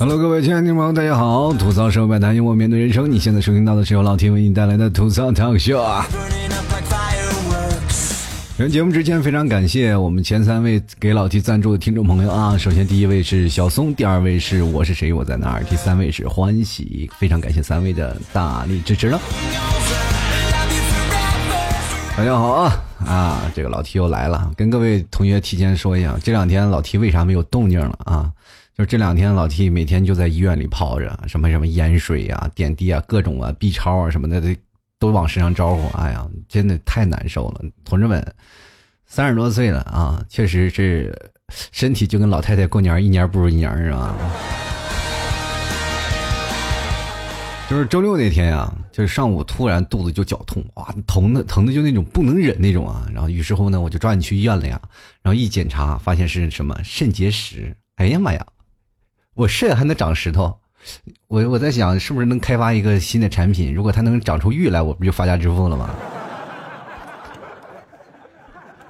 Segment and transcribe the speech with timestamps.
[0.00, 1.52] Hello，各位亲爱的听众朋友，大家好！
[1.52, 3.12] 吐槽社会百态，幽默面对人生。
[3.12, 6.06] 你现在收听到的是由老 T 为你带来的吐槽脱口秀啊。
[8.56, 12.56] 在节目之前，非常感谢我们前三位给老 T 赞助的听众朋友啊。
[12.56, 17.10] 首先，第一位是小松，第二位是我是谁我在哪儿，第三位是欢喜。
[17.18, 19.20] 非常感谢三位的大力支持了。
[22.16, 22.72] 大家好啊
[23.06, 23.42] 啊！
[23.54, 28.32] 这个老 T 又来了，跟各位同学提前说一下，这两天老 T 为啥没有动静了啊？
[28.80, 34.48] 就这两天，老 T 每天就在医院里泡着，什么什么盐水啊、点滴啊、各种啊、B 超啊什么的，都
[34.98, 35.86] 都往身上招呼。
[35.98, 38.26] 哎呀，真的太难受了，同志们，
[39.04, 41.14] 三十多岁了啊，确实是
[41.50, 44.16] 身体就跟老太太过年，一年不如一年，是吧？
[47.68, 53.06] 就是周六那天呀，就是上午突然肚子就绞痛，哇，疼的疼的就那种不能忍那种啊。
[53.12, 54.80] 然后于是乎呢，我就抓紧去医院了呀。
[55.20, 57.76] 然后一检查，发现是什么肾结石。
[57.96, 58.46] 哎呀妈呀！
[59.40, 60.54] 我肾还能长石头，
[61.26, 63.72] 我我在想是不是能开发一个新的产品？
[63.72, 65.88] 如果它能长出玉来，我不就发家致富了吗？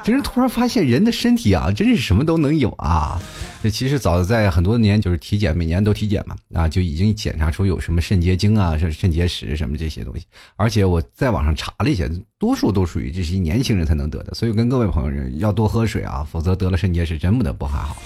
[0.03, 3.23] 真是突然发现人的身体啊，真是什么都能有啊！
[3.62, 10.27] 这其实早在很多年就是体检，每年都体检嘛，啊，就已经检查出有什么肾结晶啊、肾肾结石什么这些东西。
[10.57, 12.07] 而且我在网上查了一下，
[12.41, 17.97] 多数都属于这些年轻人才能得的，所以跟各位朋友要多喝水啊，否则得了肾结石真不得不还好。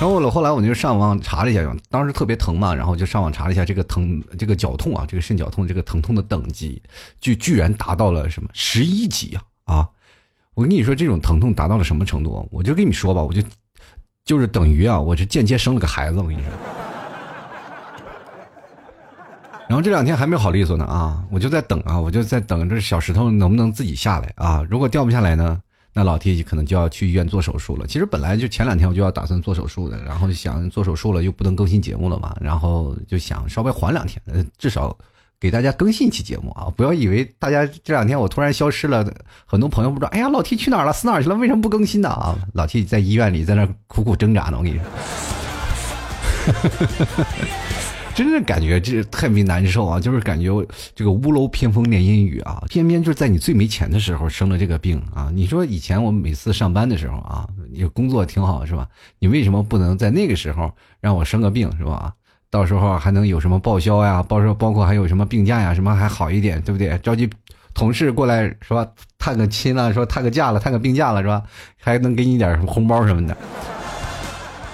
[0.00, 6.82] 然后我后来我就上网查了一下，当时特别疼嘛，然后就上网查了一下这个疼这个绞痛啊，这个肾绞痛这个疼痛的等级，
[7.20, 9.88] 就居然达到了什么十一级啊啊！
[10.54, 12.48] 我跟你说这种疼痛达到了什么程度？
[12.50, 13.42] 我就跟你说吧，我就
[14.24, 16.50] 就是等于啊，我是间接生了个孩子，我跟你说。
[19.68, 24.66] 然后这两天还没好利索呢啊，我就在等啊，我就在等这小石头能不能自己下来啊？
[24.70, 25.60] 如果掉不下来呢？
[25.92, 27.86] 那老 T 可能就要去医院做手术了。
[27.86, 34.22] 其实本来就前两天我就要打算做手术的，然后想做手术了又不能更新节目了嘛，然后就想稍微缓两天，
[34.56, 34.96] 至少
[35.40, 36.70] 给大家更新一期节目啊！
[36.76, 39.04] 不要以为大家这两天我突然消失了，
[39.46, 40.92] 很多朋友不知道，哎呀，老 T 去哪儿了？
[40.92, 41.34] 死哪去了？
[41.34, 42.08] 为什么不更新呢？
[42.08, 44.84] 啊，老 T 在医院里在那苦苦挣扎呢，我跟你说。
[48.14, 50.00] 真是感觉这特别难受啊！
[50.00, 50.48] 就是感觉
[50.94, 55.30] 这个屋漏偏逢连阴雨啊，偏偏就是在你最没钱的时候生了这个病啊！
[55.32, 58.86] 你说以前我们每次上班的时候啊，你工作挺好是吧？
[59.18, 60.70] 你为什么不能在那个时候
[61.00, 62.12] 让我生个病是吧？
[62.50, 64.22] 到时候还能有什么报销呀？
[64.22, 65.72] 包括包括还有什么病假呀？
[65.72, 66.98] 什么还好一点对不对？
[67.02, 67.30] 召集
[67.72, 68.86] 同事过来是吧？
[69.18, 71.42] 探个亲了，说探个假了，探个病假了是吧？
[71.78, 73.36] 还能给你点什么红包什么的？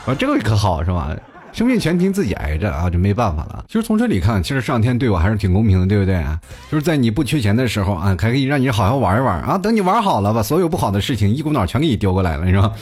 [0.06, 1.14] 啊，这个可好是吧？
[1.56, 3.64] 生命全凭自己挨着啊，就没办法了。
[3.66, 6.22] 其实从这里看，其实上天对我还是挺公平的，对不对？
[6.70, 9.56] 就是在你不缺钱的时候啊，还可以让你好好玩一玩啊。
[9.56, 12.72] 等你玩好了，把所有不好的事情一股脑全给你丢过来了，是吧？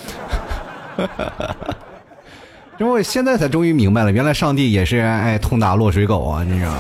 [2.81, 6.79] 因为我现在才终于明白了，原来上帝也是爱痛打落水狗啊，你知道吗？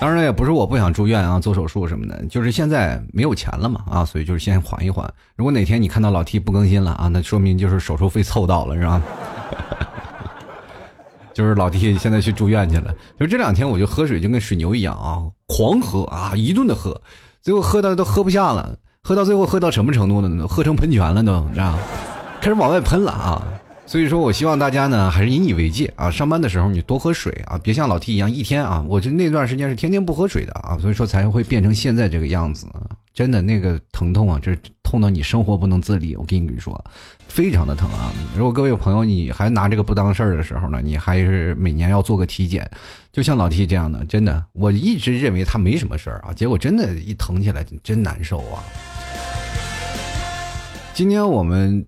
[0.00, 5.06] 当然也不是我不想住院啊，做手术什么的，就是现在没有钱了嘛啊，所以就是先缓一缓。
[5.36, 9.02] 如果哪天你看到老 T 不更新了啊，那说明就是手术费凑到了，是吧？
[11.34, 12.94] 就是老 T 现在去住院去了。
[13.18, 16.98] 就这两天我就喝水就跟水牛一样啊，狂喝啊，一顿的喝，
[17.42, 20.48] 最后喝到都喝不下了，喝到最后喝到什么程度呢？
[20.48, 21.78] 喝成喷泉了都，你知道
[22.40, 23.46] 开始往外喷了啊。
[23.90, 26.08] 所以说，我希望大家呢，还是引以为戒啊！
[26.08, 32.68] 上班的时候你多喝水啊，别像老 T 一样一天啊，我就那段时间是天天不喝水的啊，所以说才会变成现在这个样子。
[33.12, 36.14] 真的那个疼痛啊，这痛到你生活不能自理。
[36.14, 36.84] 我跟你说，
[37.26, 38.12] 非常的疼啊！
[38.36, 42.70] 如果各位朋友你还拿这个不当事儿的时候呢，你还是每年要做个体检。
[43.10, 48.62] 就像老 T 这样的，真的，我一直认为他没什么事儿啊，结果真的一疼起来真难受啊！
[50.94, 51.84] 今天我们。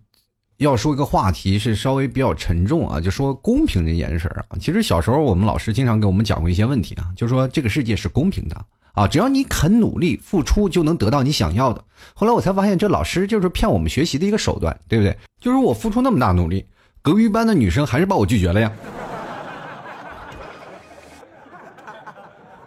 [0.63, 4.57] 要说一个话题是稍微比较沉重啊，就说公平这眼神儿啊。
[4.59, 8.57] 其实小时候我们老师经常给我们讲过一些问题啊，就说这个世界是公平的
[8.95, 11.85] 啊，只要你肯努力付出，就能得到你想要的。
[12.15, 15.17] 后来我才发现，这老师就是骗我们学习的一个手段，对不对？
[15.41, 16.65] 就是我付出那么大努力，
[17.01, 18.71] 隔壁班的女生还是把我拒绝了呀。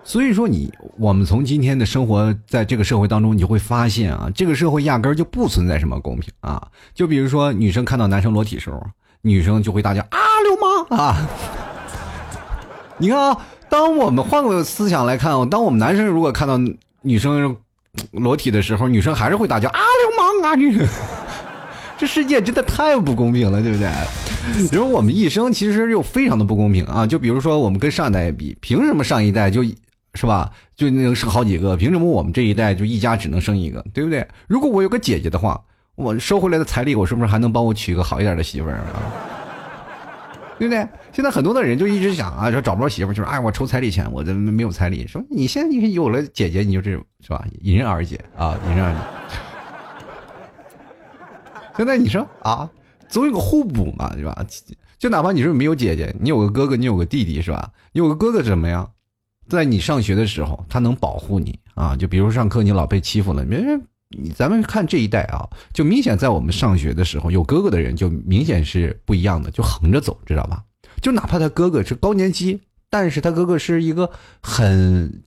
[0.08, 6.62] 所以说，你我们从今天的生活在这个社会当中，你就会发现啊，这个社会压根儿就不存在什么公平啊。
[6.94, 8.80] 就比如说，女生看到男生裸体时候，
[9.24, 11.28] 女生就会大叫啊，流氓啊！
[13.00, 16.56] 你看啊，当我们换个思想来看，当我们男生如果看到
[17.02, 17.58] 女生
[18.12, 20.56] 裸体的时候，女生还是会大叫啊，流氓啊！
[20.56, 20.88] 这
[21.98, 23.90] 这世界真的太不公平了，对不对？
[24.70, 27.08] 比 如我们一生其实又非常的不公平啊。
[27.08, 29.64] 就比如说，我们跟上一代比，凭什么上一代就？
[30.16, 30.52] 是吧？
[30.76, 34.28] 就能生好几个，凭什么我们这一代就一家只能生一个，对不对？
[34.48, 35.62] 如果我有个姐姐的话，
[35.96, 38.86] 我收回来的彩礼，我是不是还能帮我娶个好一点的媳妇儿啊？
[40.58, 40.88] 对不对？
[41.12, 45.06] 现在很多的人就一直想啊，说找不着媳妇，就是哎，我筹彩礼钱，我这没有彩礼。
[45.06, 47.46] 说你现在你有了姐姐，你就这种是吧？
[47.62, 49.00] 迎刃而解啊，迎刃而解。
[51.78, 52.70] 现在你说啊，
[53.10, 54.46] 总有个互补嘛，对吧？
[54.98, 57.70] 就哪怕你说没有姐姐，你有个哥哥，你有个弟弟，是吧？
[57.92, 58.90] 你有个哥哥怎么样？
[59.48, 61.96] 在你上学的时候，他能保护你啊。
[61.96, 63.82] 就比如上课你老被欺负了，别人。
[64.10, 70.64] 你咱们看这一代啊，就明显在我们上学的时候，有哥哥的人就明显是不一样的，就横着走，知道吧？
[71.02, 74.10] 就哪怕他哥哥是高年级，但是他哥哥是一个
[74.42, 75.24] 很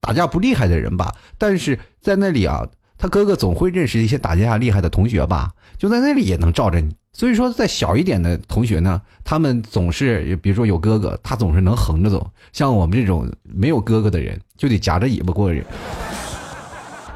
[0.00, 1.14] 打架不厉害的人吧？
[1.38, 2.66] 但是在那里啊，
[3.04, 5.52] 他哥哥总会认识一些打架厉害的同学吧？
[5.76, 6.96] 就在那里也能罩着你。
[7.12, 12.20] 所以说，在小一点的同学呢，他们总是比如说有哥哥，他总是能横着走；
[12.54, 15.66] 像我们这种没有哥哥的人，就得夹着尾巴过日子。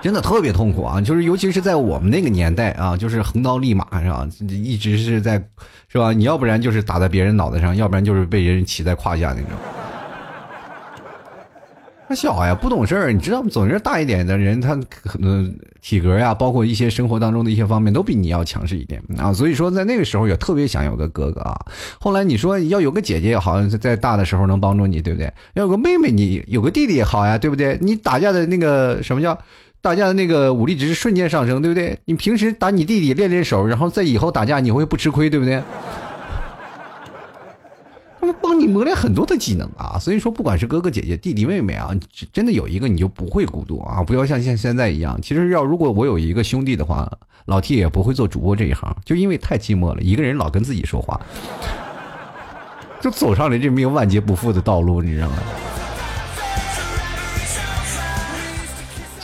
[0.03, 1.01] 真的特别痛苦啊！
[1.01, 4.29] 就是尤其是在我们那个年代啊，就是横刀立马是吧？
[4.47, 5.43] 一直是在，
[5.89, 6.13] 是吧？
[6.13, 9.53] 你要不然就是打在别人脑袋上，要不然就是被人骑在胯下那种。
[12.09, 13.51] 他小呀，不懂事儿，你知道吗？
[13.51, 19.31] 总是大一点的人，他可能体格呀，包括一些生活当中的一些方面，都比你要强势一点啊。
[19.33, 21.55] 所以说，在那个时候也特别想有个哥哥啊。
[22.01, 25.31] 后来你说要有个姐姐，好像在大的时候能帮助你，对不对？
[25.53, 27.79] 要有个妹妹，你有个弟弟也好呀，对不对？
[27.83, 29.39] 你打架的那个什么叫？
[29.81, 31.97] 打架的那个武力值瞬间上升，对不对？
[32.07, 35.63] 你平时打你弟弟练练手，然后在以后打架你会不吃亏，对不对？
[38.21, 41.91] 他们帮你磨练很多的技能啊，所以说不管是哥哥姐姐、弟弟妹妹啊，
[42.33, 44.03] 真的有一个你就不会孤独啊！
[44.03, 47.11] 不要像像现在一样，其实要如果我有一个兄弟的话，
[47.47, 51.21] 老 T 也不会做主播这一行，就因为太寂寞了，一个人老跟自己说话，
[53.01, 55.37] 就走上了这命万劫不复的道路，你知道吗？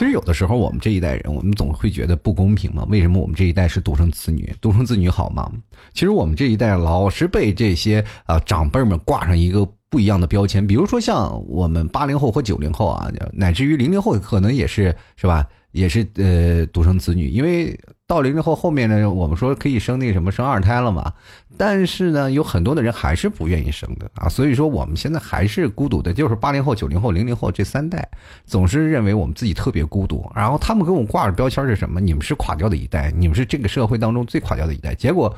[0.05, 2.87] 其实有的时候，我们这一代人，我们总会觉得不公平嘛？
[2.91, 4.55] 为什么我们这一代是独生子女？
[4.61, 5.51] 独生子女好吗？
[5.95, 15.49] 其实我们这一代老是被这些啊长辈们挂上一个不一样的标签，比如说像我们八零后和九零后啊，乃至于零零后，可能也是是吧？
[15.73, 17.75] 也是呃独生子女，因为
[18.07, 21.15] 到零零后后面呢，我们说可以生那个什么生二胎了嘛，
[21.57, 28.07] 但是呢，有很多的人还是不愿意生的啊，所以说我们现在还是孤独的，就是八零后、九零后、零零后这三代，
[28.45, 31.99] 总是认为我们自己特别孤独，然后他们给我们挂着标签是什么？
[31.99, 34.95] 你们是垮掉的一代，你们是这个社会当中最垮掉的一代。
[34.95, 35.35] 结果，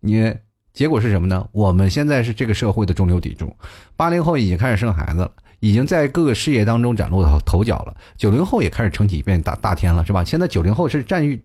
[0.00, 0.34] 你
[0.72, 1.48] 结果是什么呢？
[1.52, 3.54] 我们现在是这个社会的中流砥柱，
[3.94, 5.30] 八零后已经开始生孩子了。
[5.60, 7.96] 已经在各个事业当中崭露头角了。
[8.16, 10.22] 九零后也开始撑起一片大大天了，是吧？
[10.22, 11.42] 现在九零后是占据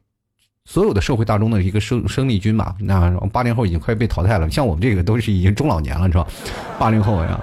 [0.66, 2.76] 所有的社会大众的一个生生力军嘛？
[2.80, 4.50] 那八零后已经快被淘汰了。
[4.50, 6.26] 像我们这个都是已经中老年了，是吧？
[6.78, 7.40] 八零后呀，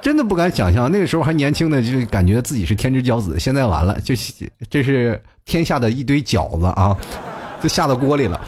[0.00, 3.38] 真的不敢想象那个时候还年轻的，就感觉自己是天之骄子。
[3.38, 4.14] 现在完了，就
[4.68, 6.96] 这是天下的一堆饺子啊，
[7.62, 8.40] 就下到锅里了。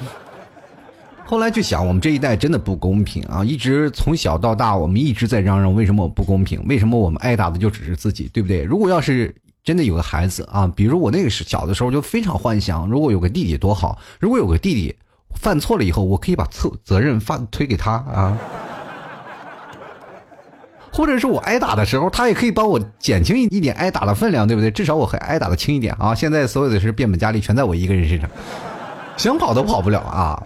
[1.26, 3.42] 后来就想，我们这一代真的不公平啊！
[3.42, 6.62] 一直从小到大，我们一直在嚷嚷为什么我不公平？
[6.68, 8.62] 为什么我们挨打的就只是自己，对不对？
[8.62, 13.98] 如果要是真的有个孩子啊，比如我那个是小的时候就非常幻想，如果有个弟弟多好！
[14.20, 14.94] 如果有个弟弟
[15.40, 18.38] 犯错了以后，我可以把错责任发推给他啊，
[20.92, 24.70] 或者是我挨打的时候，他也可以帮我减轻一一点挨打的分量，对不对？
[24.70, 26.14] 至少我还挨打的轻一点啊！
[26.14, 28.28] 现在所有的事变本加厉，全在我一个人身上，
[29.16, 30.40] 想跑都跑不了啊！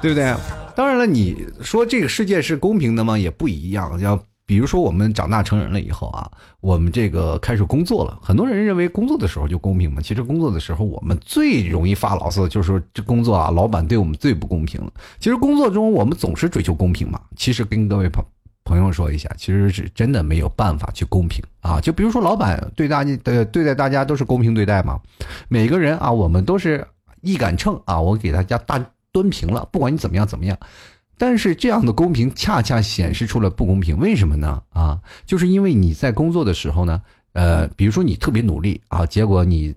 [0.00, 0.34] 对不对？
[0.74, 3.18] 当然了，你说这个世界是公平的吗？
[3.18, 4.00] 也不一样。
[4.00, 8.16] 要比如说，我们长大成人了以后啊，我们这个开始工作了。
[8.22, 10.00] 很多人认为工作的时候就公平嘛。
[10.00, 14.92] 其实工作的时候，我们最容易发牢骚，就是说这工作啊，老板对我们最不公平了。
[15.18, 17.20] 其实工作中我们总是追求公平嘛。
[17.34, 18.24] 其实跟各位朋
[18.64, 21.80] 朋友说一下，其实是真的没有办法去公平啊。
[21.80, 25.00] 就比如说，老板对大家的对待大家都是公平对待嘛。
[25.48, 26.86] 每个人啊，我们都是
[27.20, 28.80] 一杆秤啊，我给大家大。
[29.12, 30.54] 端平了，不管你怎么样怎么样，
[31.18, 33.98] 但是这样的公平恰恰显示出了不公平。
[33.98, 34.62] 为什么呢？
[34.70, 37.00] 啊，就是因为你在工作的时候呢，
[37.32, 39.74] 呃，比如说你特别努力啊，结果你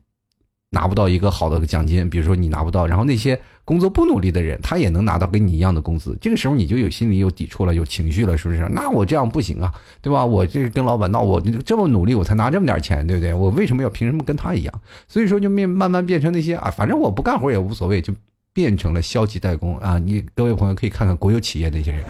[0.71, 8.67] 拿不到一个好的奖金，比如说你拿不到，然后那些工作不努力的人，他也能拿到跟你一样的工资，这个时候你就有心里有抵触了，有情绪了，是不是？
[8.69, 10.25] 那我这样不行啊，对吧？
[10.25, 13.33] 我这跟老板闹，我这么努力，我才拿这么点钱，对不对？
[13.33, 14.81] 我为什么要凭什么跟他一样？
[15.07, 18.13] 所以说就面慢慢变成那些啊，反正我不干活也无所谓，就。
[18.59, 19.97] 变成了消极怠工啊！
[19.97, 22.03] 你各位朋友可以看看国有企业那些人，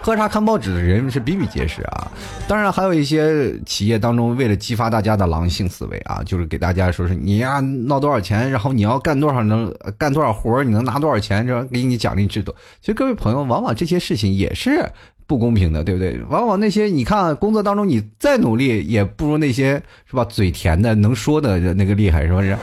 [0.00, 2.10] 喝茶看报纸的人是比比皆是啊。
[2.48, 12.54] 当然还有一些企业当中，为了激发大家的狼性思维啊，就是给大家说是你呀闹多少钱，然后你要干多少能干多少活你能拿多少钱，这给你奖励制度。
[12.80, 14.90] 其实各位朋友，往往这些事情也是
[15.26, 16.18] 不公平的，对不对？
[16.30, 22.56] 往往那些你看工作当中你再努力，也不如那些是吧嘴甜的能说的那个厉害，是不是？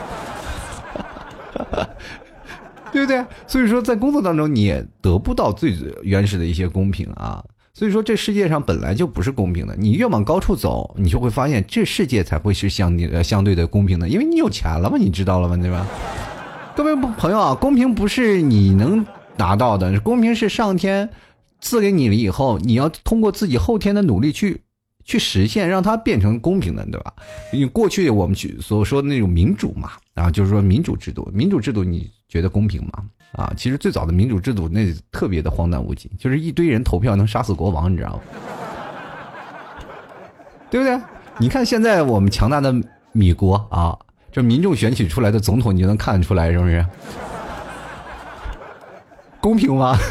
[2.92, 3.26] 对不对？
[3.46, 7.44] 所以说，在工作当中你也得不到最原始的一些公平啊。
[7.74, 9.76] 所以说，这世界上本来就不是公平的。
[9.78, 15.58] 你越往高处走，你就会发现这世界才会是相呃相对的公平的，因为你有钱了嘛，你知道了吗？
[15.58, 15.86] 对吧？
[16.74, 21.10] 各位朋友啊，公平不是你能达到的，公平是上天
[21.60, 24.62] 赐给你了以后，你要通过自己后天的努力去
[25.04, 27.14] 去实现，让它变成公平的，对吧？
[27.52, 33.04] 因为过去我们去所说的那种民主嘛，啊，就是说民主制度，民主制度你觉得公平吗？
[33.34, 38.20] 啊，其实最早的民主制度那特别的荒诞无稽，就是一堆人投票能杀死国王，你知道吗？
[40.72, 41.00] 对不对？
[41.38, 42.74] 你看现在我们强大的
[43.12, 43.98] 米国啊，
[44.32, 46.86] 这民众选举出来的总统，你就能看得出来是不是？
[49.42, 49.98] 公平吗？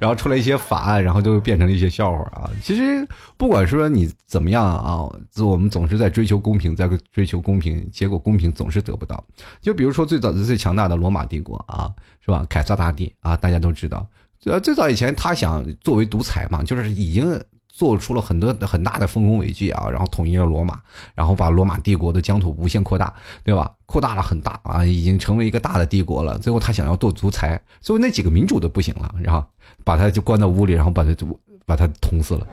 [0.00, 2.50] 然后出来一些法案，然后就变成了一些笑话啊！
[2.62, 9.22] 其实不管说你怎么样啊，我们总是在追求公平，在追求公平，结果公平总是得不到。
[9.60, 11.90] 就比如说最早的最强大的罗马帝国啊，
[12.24, 12.46] 是吧？
[12.48, 14.06] 凯撒大帝啊，大家都知道，
[14.44, 17.40] 呃，最早以前他想作为独裁嘛，就是已经。
[17.76, 20.80] 做出了很多很大的丰功伟绩啊，然后统一了罗马，
[21.12, 23.12] 然后把罗马帝国的疆土无限扩大，
[23.42, 23.68] 对吧？
[23.84, 26.38] 扩大了很大啊，已经成为一个大的帝国了。
[26.38, 29.44] 最后他想要做独裁，最后那几个民主的不行了，然后
[29.84, 31.26] 把他就关到屋里，然后把他就
[31.66, 32.46] 把他捅死了。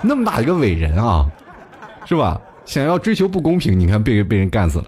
[0.00, 1.28] 那么大一个伟人啊，
[2.06, 2.40] 是吧？
[2.64, 4.84] 想要追求不公平，你看被被人干死了。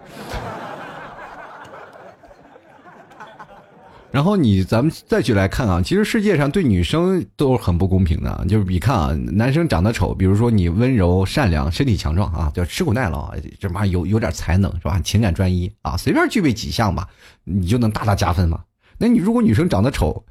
[4.12, 15.00] 然后你咱们再去来看啊，其实世界上对女生都很不公平的，就是你看啊，男生长得丑，比如说你温柔善良、身体强壮啊，叫吃苦耐劳，这妈有有点才能是吧？
[15.04, 17.08] 情感专一啊，随便具备几项吧，
[17.44, 18.60] 你就能大大加分嘛。
[18.98, 20.24] 那你如果女生长得丑，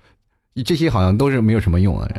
[0.66, 2.10] 这些好像都是没有什么用啊。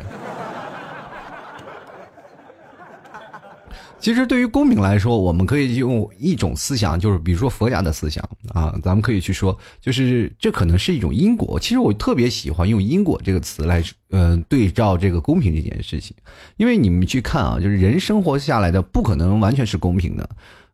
[3.99, 11.59] 其实，对于公平来说，我们可以用一种思想，就是比如说佛家的思想啊，咱们可以去说，就是这可能是一种因果。
[11.59, 16.17] 其实我特别喜欢用“因果”这个词来，嗯，对照这个公平这件事情，
[16.57, 20.27] 因为你们去看啊，就是人生活下来的不可能完全是公平的。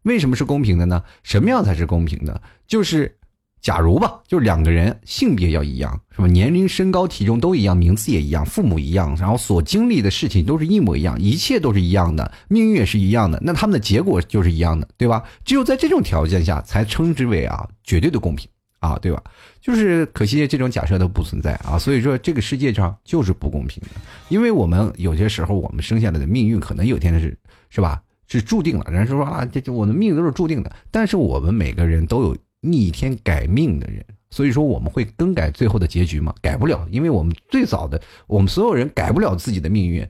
[0.04, 1.04] 为什么是公平的呢？
[1.24, 2.42] 什么样才是公平的？
[2.66, 3.17] 就是。
[3.60, 6.28] 假如吧，就是两个人性别要一样，是吧？
[6.28, 15.24] 年龄、身高、体重都一样，名字也一样，父母一样，然后所经历的事情都是一模一样，一切都是一样的，命运也是一样的，那他们的结果就是一样的，对吧？
[15.44, 18.48] 只有在这种条件下，才称之为啊绝对的公平
[18.80, 19.22] 啊，对吧？
[19.60, 23.90] 就是可惜这种假设都不存在啊，所以说这个世界上就是不公平的，
[24.30, 27.38] 因为我们有些时候我们生下来的命运可能有天是
[27.70, 32.38] 是吧是注定了，人家说啊这这我的命都是注定的，但是我们每个人都有。
[32.72, 36.34] 逆天改命的人，所以说我们会更改最后的结局吗？
[36.42, 40.08] 改不了，因为我们最早的我们所有人改不了自己的命运。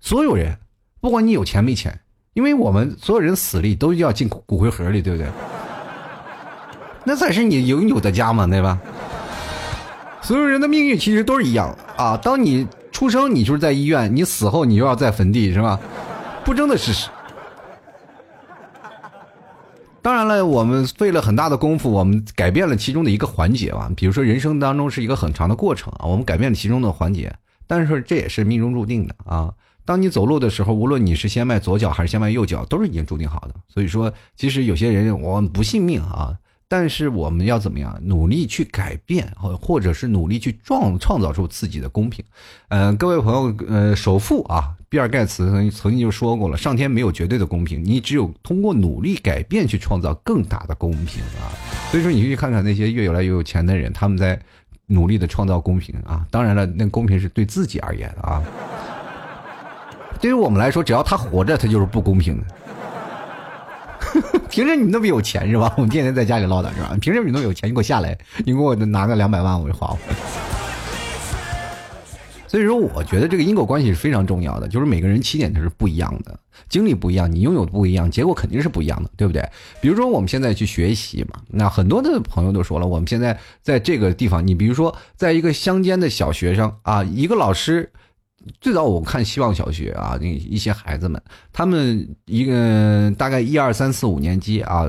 [0.00, 0.56] 所有人，
[1.00, 1.98] 不管你有钱没钱，
[2.34, 5.26] 因为我们所有人死里都要进骨灰盒里，对不对？
[7.04, 8.80] 那才是你永久的家嘛，对吧？
[10.20, 12.16] 所有人的命运其实都是一样啊。
[12.16, 15.78] 当你出生，你就是在医院；你死后，你就要在坟地，是吧？
[16.44, 17.08] 不争的事实。
[20.06, 23.90] 当然了，我们费了很大的功夫，我们改变了其中的一个环节吧。
[23.96, 27.34] 比如说，人生当中是一个很长的过程啊，我们改变了其中的环节，
[27.66, 29.52] 但是这也是命中注定的啊。
[29.84, 33.54] 当你走路的时候，无论你是先迈左脚还是先迈右脚，都是已经注定好的。
[33.66, 36.38] 所以说，其实有些人我们不信命啊。
[36.68, 42.24] 但是我们要怎么样努力去改变，或或者是努力去创创造出自己的公平？
[42.68, 51.50] 嗯，各位朋友，呃，首富啊，比尔盖茨曾曾经就说过了，上天没有绝对的公平，你只有通过努力改变去创造更大的公平啊。
[51.90, 54.38] 所以说，你去看看那些越来越有钱的人，他们在
[54.86, 56.24] 努力的创造公平啊。
[56.30, 58.42] 当然了，那公平是对自己而言的啊。
[60.20, 62.44] 对于我们来说，只要他活着，他就是不公平的。
[64.48, 65.74] 凭什么你那么有钱是吧？
[65.76, 66.96] 我们天天在家里唠叨是吧？
[67.00, 67.68] 凭什么你那么有钱？
[67.68, 69.94] 你给我下来，你给我拿个两百万，我就花。
[72.48, 76.38] 所以说，我觉得这个因果关系是非常重要的，就是每个人起点它是不一样的，
[76.68, 79.42] 经历不一样，你拥有的不一样，结果肯定是不一样的，对不对？
[79.80, 87.90] 比如说我们现在去学习嘛，那很多的朋友都说了，我们现在在这个地方，你比如说在一个乡间的小学生啊，一个老师。
[88.60, 91.20] 最早我看希望小学啊，那一些孩子们，
[91.52, 94.86] 他们一个大概一二三四五年级啊，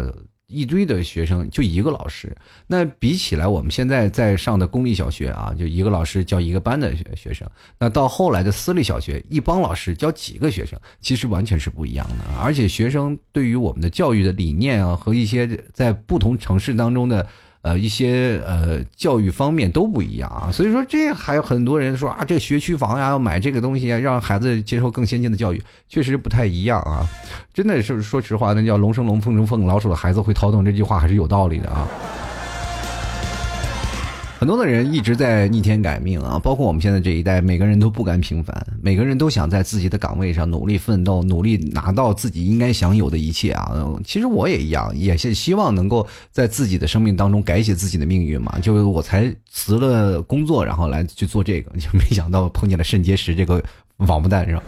[0.47, 2.35] 一堆的学生就一个老师。
[2.67, 7.49] 那比起来，我们现在在上的公立小学啊，就一个老师教一个班的学学生。
[7.77, 12.15] 那到后来的私立小学，一帮老师教几个学生，其实完全是不一样的。
[12.41, 17.27] 而且学生对于我们的教育的理念啊，和一些在不同城市当中的。
[17.67, 27.05] 呃，一些呃教育方面都不一样啊，所以说这还有很多人说啊，这学区房呀，要买这个东西啊，让孩子接受更先进的教育，确实不太一样啊。
[27.53, 31.85] 真的是说实话，那叫龙生龙，凤生凤，老鼠的孩子会掏洞，这句话还是有道理的啊。
[34.39, 43.73] 很多的人一直在逆天改命啊，包括我们现在这一代，每个人都不甘平凡，每个人都想在自己的岗位上努力奋斗，努力拿到自己应该享有的一切啊。
[44.05, 48.59] 其实我也一样，也是希望能够在自己的生命当中改写自己的命运嘛。
[48.61, 53.63] 就我才辞了工作，然后来去做这个，就没想到碰见了肾结石这个
[53.97, 54.63] 王八蛋，是吧？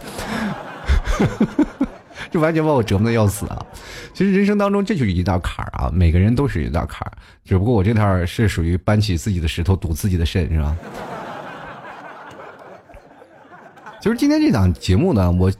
[2.30, 3.66] 就完全把我折磨的要死啊！
[4.14, 7.12] 其实人生当中这就是一道坎儿啊，每个人都是一道坎儿，
[7.44, 10.76] 只不过我这套是属于搬起自己的石头堵自己的肾，是吧？
[14.00, 15.50] 其实今天这档节目呢，我。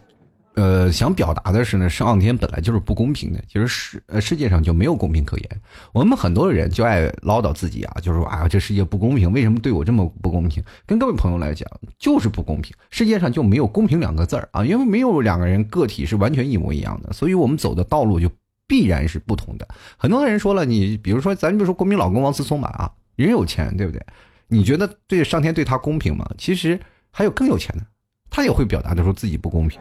[0.54, 5.60] 呃，想表达的是呢，上天本来就是不公平的，其实世呃世界上就没有公平可言。
[5.92, 10.62] 我们很多人就爱唠叨自己啊，就是说啊，这世界不公平，为什么对我这么不公平？
[10.84, 11.66] 跟各位朋友来讲，
[11.98, 18.28] 就是不公平，世界上就没有公平两个字儿啊，因为没有两个人个体是完全一模一样的，所以我们走的道路就
[18.66, 19.66] 必然是不同的。
[19.96, 24.04] 很多人说了，你比如说咱就说国民老公王思聪吧啊，人有钱对不对？
[24.48, 26.28] 你觉得对上天对他公平吗？
[26.36, 26.78] 其实
[27.12, 27.86] 还有更有钱的，
[28.28, 29.78] 他也会表达的说自己不公平。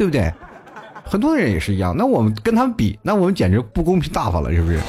[0.00, 0.32] 对不对？
[1.04, 1.94] 很多人也是一样。
[1.94, 4.80] 那我们跟他们比，那我们简直不公平大发了，是不是？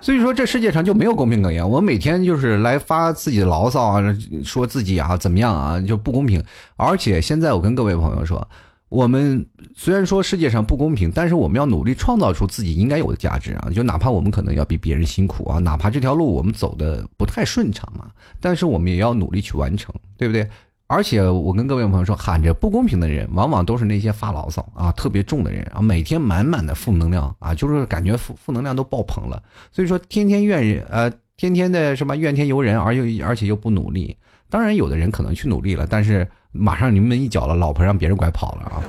[0.00, 1.70] 所以说，这世界上就没有公平可言。
[1.70, 4.02] 我每天就是来发自己的牢骚啊，
[4.42, 6.42] 说自己啊怎么样啊，就不公平。
[6.74, 8.44] 而且现在我跟各位朋友说，
[8.88, 9.46] 我们
[9.76, 13.70] 虽然说世界上不公平，但是我们要努力创造出自己应该有的价值啊。
[13.72, 18.06] 就哪怕我们可能要比别人辛苦啊，哪怕这条路我们走的不太顺畅嘛，
[18.40, 20.48] 但是我们也要努力去完成，对不对？
[20.92, 29.42] 而且我跟各位朋友说，喊着不公平的人，往往都是那些发牢骚啊特别重的人啊，每天满满的负能量啊，就是感觉负负能量都爆棚了。
[29.72, 34.14] 所以说，天天怨人，呃，天天的什么怨天尤人，而又而且又不努力。
[34.50, 38.84] 当然，有的人可能去努力了，但是马上临门一脚了，老婆让别人拐跑了啊。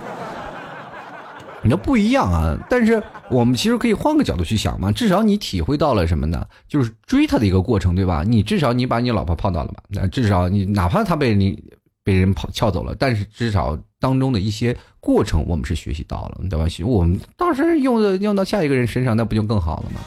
[1.62, 6.46] 你要不一样啊，但是我们其实可以换个角度去想嘛，至少你体会到了什么呢？
[6.68, 8.26] 就是追他的一个过程，对吧？
[8.28, 9.82] 你至少你把你老婆泡到了吧？
[9.88, 11.63] 那至少你哪怕他被你。
[12.04, 16.66] 被人跑撬走了，但是至少当中的一些过程，我们是学习到了，对吧？
[16.86, 20.02] 我们当时用的用到下一个人身上，那不就更好了吗？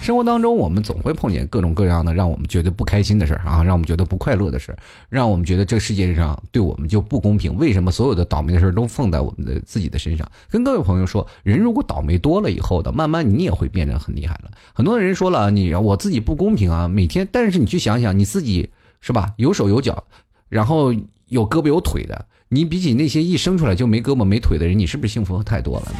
[0.00, 4.78] 生活当中，我们总会碰见各种各样的让我们觉得不开心的事儿啊，让我们觉得不快乐的事儿，
[5.10, 7.54] 让我们觉得这世界上对我们就不公平。
[7.58, 10.26] 为什么所有的倒霉的事儿都放在我们的自己的身上？
[10.48, 14.50] 跟各位朋友说，人如果倒霉多了以后的，慢慢你也会变得很厉害了。
[14.72, 18.70] 很多人说了，你我自己不公平啊，每天，但是你去想想，你自己
[19.02, 19.34] 是吧？
[19.36, 20.04] 有手有脚，
[20.48, 20.94] 然后。
[21.28, 25.92] 有胳膊有腿的，你比起那些一生出来就没胳膊没腿的人，你是不是幸福太多了？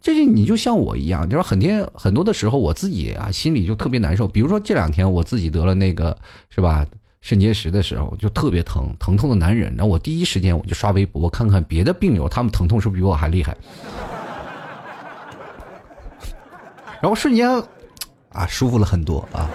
[0.00, 4.28] 这就你就像我一样，就是很天很多的时候，我自己啊心里就特别难受。
[4.28, 6.16] 比如说这两天我自己得了那个
[6.50, 6.86] 是吧
[7.20, 9.74] 肾结石的时候，就特别疼，疼痛的难忍。
[9.74, 13.56] 然后我第一时间我就刷微博我看看别的病友，他们疼痛是不是比我还厉害？
[17.02, 17.48] 然后瞬间
[18.30, 19.50] 啊舒服了很多啊。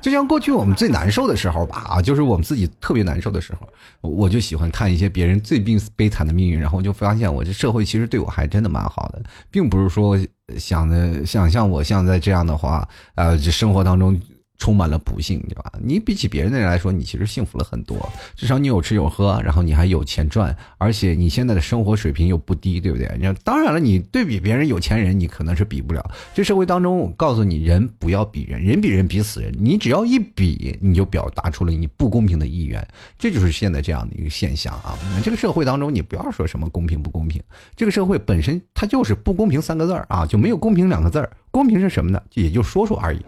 [0.00, 3.68] 就像过去我们最难受的时候吧，啊，就是我们自己特别难受的时候，
[4.00, 10.18] 我就喜欢看一些别人最病悲惨的命运，然后就发现我这社会其实对我还真的蛮好的，并不是说
[10.56, 14.18] 想的想象我像在这样的话，呃，生活当中。
[14.58, 15.72] 充满了不幸，对吧？
[15.80, 17.96] 你比起别人的人来说，你其实幸福了很多。
[18.34, 23.08] 至少你有吃有喝，然后你还有钱赚，而且你现在的生活水平又不低，对不对？
[23.18, 26.04] 你当然了，你对比别人有钱人，你可能是比不了。
[26.34, 29.54] 这社会当中，我告诉你，人不要比人，人比人比死人。
[29.58, 32.86] 你只要一比，你就表达出了你不公平的意愿。
[33.16, 34.98] 这就是现在这样的一个现象啊！
[35.24, 37.40] 这个社会当中，你不要说什么公平不公平，
[37.76, 41.30] 这个社会本身它就是不公平三个字儿啊，就没有公平两个字儿。
[41.50, 42.20] 公平是什么呢？
[42.34, 43.24] 也就说说而已。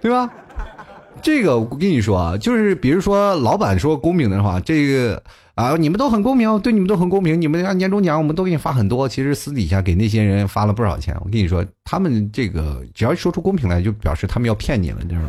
[0.00, 0.30] 对吧？
[1.22, 5.22] 这个我跟你说啊，就是比如说老板说公平的话，这个
[5.54, 9.06] 啊，你们都很公平，对你们都很公平，你们年终奖我们都给你发很多。
[9.06, 11.14] 其实私底下给那些人发了不少钱。
[11.20, 15.28] 我跟你说，他们这个只要说出公平来，就表示他们要骗你了，你知道吗？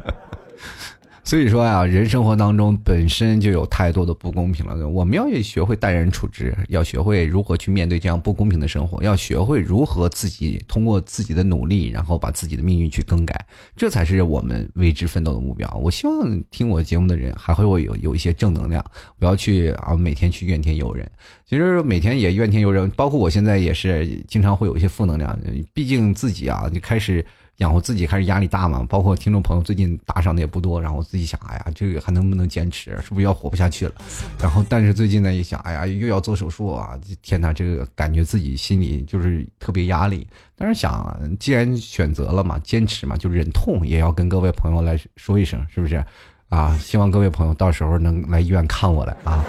[1.26, 4.88] 所以说啊，人生活当中本身就有太多的不公平了。
[4.88, 15.70] 我们要学会待人处之，要学会如何去面对这样不公平的生活，要学会如何自己通过自己的努力，然后把自己的命运去更改，这才是我们为之奋斗的目标。
[15.82, 18.84] 我希望听我节目的人还会有有一些正能量，
[19.18, 21.10] 不要去啊每天去怨天尤人。
[21.46, 25.40] 其实每天也怨天尤人，包括我现在也是经常会有一些负能量。
[25.74, 27.26] 毕竟自己啊，你开始。
[27.64, 32.92] 然后自己开始压力大嘛，包括听众朋友最近打赏的也不多，然后我自己想，哎呀，这个还能不能坚持？
[33.02, 33.94] 是不是要活不下去了？
[34.38, 37.00] 然后，但是最近呢一想，哎呀，又要做手术啊！
[37.22, 40.28] 天哪，这个感觉自己心里就是特别压力。
[40.58, 46.04] 但是想，既然选择了嘛，坚持嘛，就忍痛也要跟各位朋友来说一声，是不是？
[46.50, 49.46] 啊，希望各位朋友到时候能来医院看我来啊。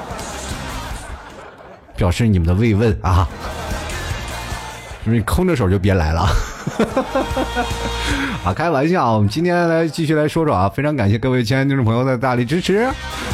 [1.96, 3.28] 表示你们的慰问啊。
[5.04, 6.26] 你空着手就别来了。
[8.44, 12.86] 啊，开玩笑，我们今天来继续来说说啊，非常感谢各位亲爱的听众朋友的大力支持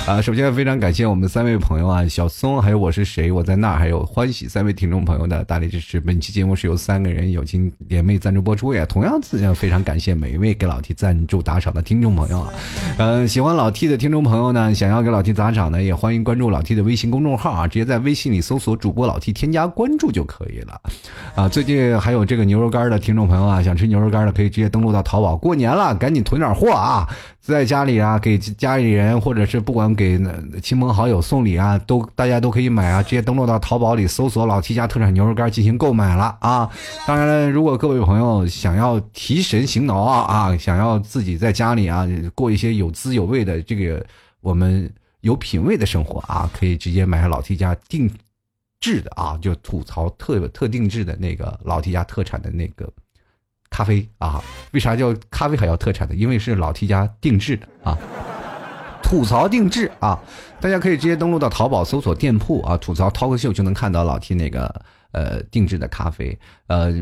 [0.07, 0.23] 啊！
[0.23, 5.99] 首先非常感谢我们三位朋友啊，小松，还有我是谁，我在那儿，还有欢喜三位听众朋友的大力支持。
[5.99, 9.21] 本期节目是由三个人友情联袂赞助播出，也同样
[9.53, 12.53] 非常感谢每一位给老 T 赞助打赏的听众朋友啊！
[12.99, 20.81] 嗯，喜欢老 T 的听众朋友呢，想要给老 T 打赏呢，也欢迎关注老 T 的微信公众号啊，直接在微信里搜索主播老 T 添加关注就可以了
[21.35, 21.49] 啊！
[21.49, 27.09] 最近还有这个牛肉干的听众朋友啊，想吃牛肉干的可以直接登录到淘宝，过年了赶紧囤点货啊！
[27.41, 30.21] 在家里啊，给家里人或者是不管给
[30.63, 36.71] 亲朋好友送礼啊，都大家都可以买啊，直接登录到淘宝里搜索“老 T 家特产牛肉干”进行购买了啊！
[37.07, 44.05] 当然了，如果各位朋友想要提神醒脑啊啊，想要自己在家里啊过一些有滋有味的这个
[44.41, 44.89] 我们
[45.23, 48.09] 有品位的生活啊，可以直接买老 T 家定
[48.79, 52.89] 制的啊，就吐槽特特定制的那个老 T 家特产的那个。
[53.71, 56.15] 咖啡啊，为啥叫咖啡还要特产的？
[56.15, 57.97] 因为是老 T 家定制的啊，
[59.03, 60.21] 吐槽定制啊，
[60.61, 64.83] 大家可以直接登录到淘宝搜索店铺啊，吐槽 talk 秀就能看到老 T 那个。
[65.13, 66.93] 呃，定制的咖啡，呃，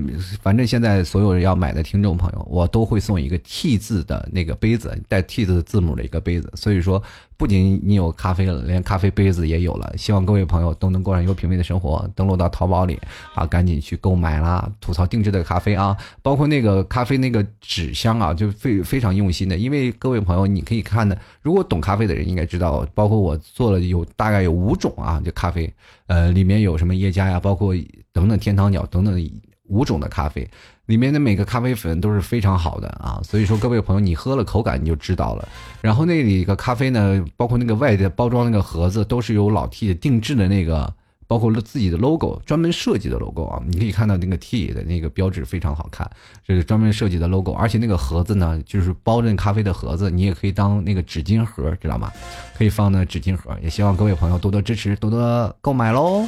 [0.41, 6.51] 反正现在所有人要买的听众朋友，我都会送一个 T 字的那个杯子，带 T 字字母的一个杯子。
[6.55, 7.03] 所以说，
[7.37, 9.95] 不仅你有咖啡了，连咖啡杯子也有了。
[9.97, 12.09] 希望各位朋友都能过上有品位的生活。
[12.15, 12.99] 登录到淘宝里
[13.35, 14.71] 啊，赶紧去购买啦！
[14.81, 19.57] 吐槽定制的咖啡啊，包括那个咖啡那个纸箱啊，就非非常用心的。
[19.57, 25.71] 因为各位朋友，你可以看的，如果懂咖啡的人应该知道，包括我做了有大概有五种啊，就咖啡，
[26.09, 27.73] 呃，里面有什么耶加呀，包括。
[28.11, 29.31] 等等，天堂鸟等等
[29.69, 30.49] 五种的咖啡，
[30.87, 35.49] 里面的每个咖啡粉都是非常好的啊，所以说各位朋友，你喝了口感你就知道了。
[35.81, 40.93] 然后那里个咖啡呢，包括那个外的包装那个盒子，都是由老 T 定制的那个，
[41.29, 43.63] 包括了自己的 logo，专门设计的 logo 啊。
[43.69, 46.11] 你可以看到那个 T 的那个标志非常好看，
[46.45, 52.11] 这是专门设计的 logo，而且那个盒子呢，就是包着咖啡的盒子，你也可以当那个纸巾盒，知道吗？
[52.57, 53.57] 可以放那纸巾盒。
[53.63, 56.27] 也希望各位朋友多多支持，多多购买喽。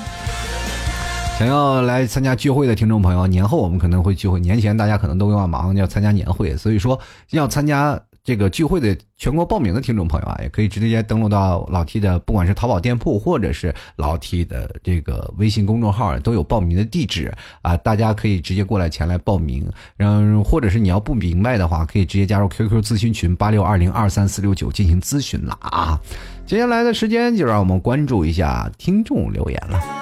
[1.39, 19.67] 想要来参加聚会的听众朋友，年后我们可能会聚会，年前大家可能都要忙，要参加年会，所以说要参加这个聚会的全国报名的听众朋友啊，也可以直接登录到老 T 的，不管是淘宝店铺或者是老 T 的这个微信公众号，都有报名的地址啊，大家可以直接过来前来报名，
[19.99, 26.01] 嗯或者是你要不明白的话，可以直接加入 QQ 咨询群八六二零二三四六九进行咨询了啊。
[26.47, 30.00] 接下来的时间就让我们关注一下听众留言了。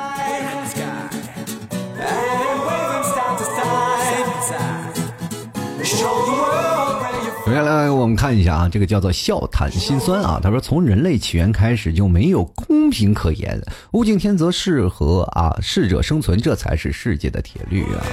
[7.48, 10.38] 首先来，我们看一下啊，这个叫做笑谈心酸啊。
[10.42, 13.58] 他说，从人类起源开始就没有公平可言，
[13.92, 18.04] 物竞天择，适合啊适者生存，这才是世界的铁律啊。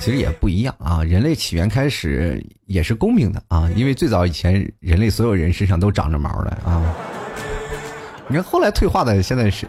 [0.00, 6.82] 其实也不一样啊，人类起源开始也是公平的啊，因为最早以前人类所有人身上都长着毛的啊。
[8.26, 9.64] 你看后来退化的，现在是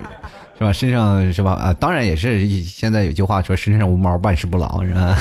[0.60, 0.74] 是吧？
[0.74, 1.54] 身上是吧？
[1.54, 5.18] 啊，当然也是现在有句话说，身上无毛万事不牢，是吧？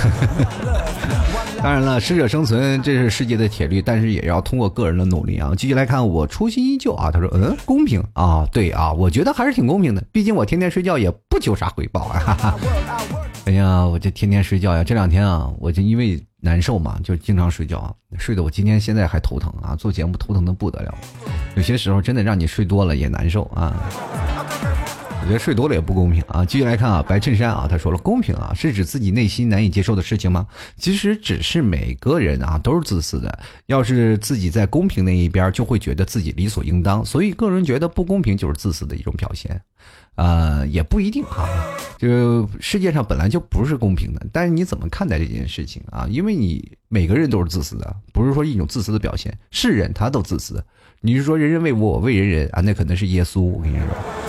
[1.63, 5.53] 当然了，适者生存这是世界的铁律，但是也要通过个人的努力啊。
[5.57, 7.11] 继续来看，我初心依旧啊。
[7.11, 10.03] 他说：“嗯，公平啊，对啊，我觉得还是挺公平的。
[10.13, 12.55] 毕竟我天天睡觉也不求啥回报啊。”哈哈。
[13.47, 20.95] 哎呀，我这天天睡觉呀，这两天啊，我就因为难受嘛，就经常睡觉，睡得我今天现在还头疼啊，做节目头疼的不得了。
[21.57, 23.75] 有些时候真的让你睡多了也难受啊。
[25.29, 26.43] 我觉得睡多了也不公平啊！
[26.43, 30.47] 继续来看啊，白衬衫啊，他说了，公平啊，是指自己内心难以接受的事情吗？
[30.79, 39.61] 其实只是每个人啊都是自私的，要是自己在公平那一边，就会觉得自己理所应当，所以个人觉得不公平就是自私的一种表现，
[40.15, 41.47] 呃，也不一定哈。
[41.99, 46.07] 就世界上本来就不是公平的，但是你怎么看待这件事情啊？
[46.09, 50.65] 因为你每个人都是自私的，不是说一种自私的表现，是人他都自私。
[51.03, 52.63] 你是说人人为我，我为人人啊？
[52.63, 54.28] 那可能是耶稣，我跟你说。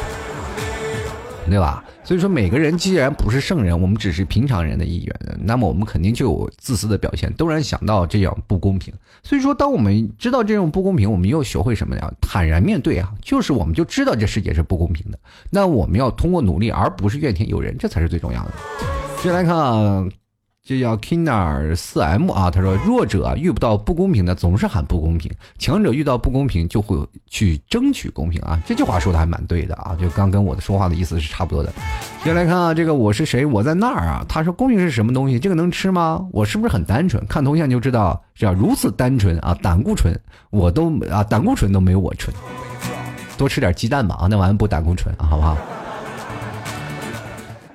[1.50, 1.84] 对吧？
[2.04, 8.94] 所以说，每个人既然不是圣人，我们只是平常人的一员，那么我们肯定就有自私的表现，突然想到这样不公平。
[9.24, 12.14] 所以说，当我们知道这种不公平，我们又学会什么呀？
[12.22, 13.12] 坦然面对啊！
[13.22, 18.52] 就是我们就知道这世界是不公平的，那我们要通过努力，而不是怨天尤人，这才是最重要的。
[19.22, 20.10] 接下来看。
[20.66, 26.96] 这叫 Kina 四 M 啊，他说弱者遇不到不公平的总是喊不公平，强者遇到不公平就会
[27.26, 28.62] 去争取公平啊。
[28.68, 31.74] 这句话说的还蛮对的啊，就刚跟我的说话的意思是差不多的。
[32.24, 33.44] 接下来看啊，这个我是谁？
[33.44, 34.24] 我在那儿啊。
[34.30, 35.40] 他说公平是什么东西？
[35.40, 36.24] 这个能吃吗？
[36.32, 37.26] 我是不是很单纯？
[37.26, 40.14] 看头像就知道，这样如此单纯啊，胆固醇
[40.52, 42.36] 我都啊，胆固醇都没有我纯。
[43.38, 45.58] 多吃点鸡蛋吧啊，那玩意不胆固醇啊，好不好？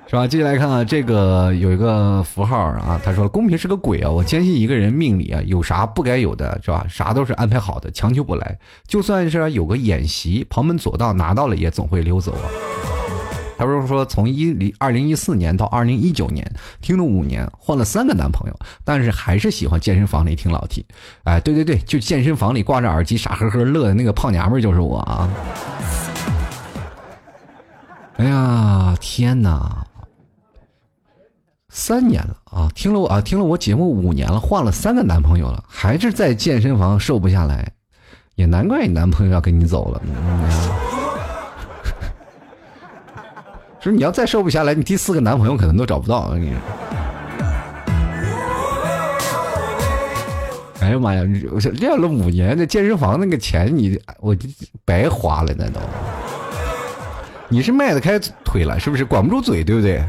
[0.07, 0.27] 是吧？
[0.27, 4.09] 接下来看啊，这个有一个符号啊，他说公平是个鬼啊！
[4.09, 6.85] 我坚信一个人命里啊有啥不该有的，是吧？
[6.87, 8.57] 啥都是安排好的，强求不来。
[8.87, 12.45] 就算是有个演习，旁门左道拿到了也总会溜走啊。
[13.57, 16.45] 他不是说从一零二零一四年到二零一九年
[16.81, 20.85] 听了五年，换了三个男朋友，但是还是喜欢健身房里听老 T。
[21.23, 25.29] 哎，对对对，就健身房里挂着耳机傻呵呵乐的那个胖娘们就是我啊！
[28.17, 29.85] 哎呀，天哪！
[31.77, 37.69] 三年了啊，听了我啊，听了我节目五年了，换了三个男朋友了，还是在健身房瘦不下来，
[38.35, 40.01] 也难怪你男朋友要跟你走了。
[43.81, 46.33] 说你要再瘦不下来，你第四个男朋友可能都找不到。
[46.35, 46.53] 你，
[50.79, 51.23] 哎呀妈呀！
[51.51, 54.33] 我练了五年，那健身房那个钱，你我
[54.85, 55.81] 白花了，那都。
[57.49, 59.03] 你是迈得开腿了，是不是？
[59.03, 60.01] 管不住嘴，对不对？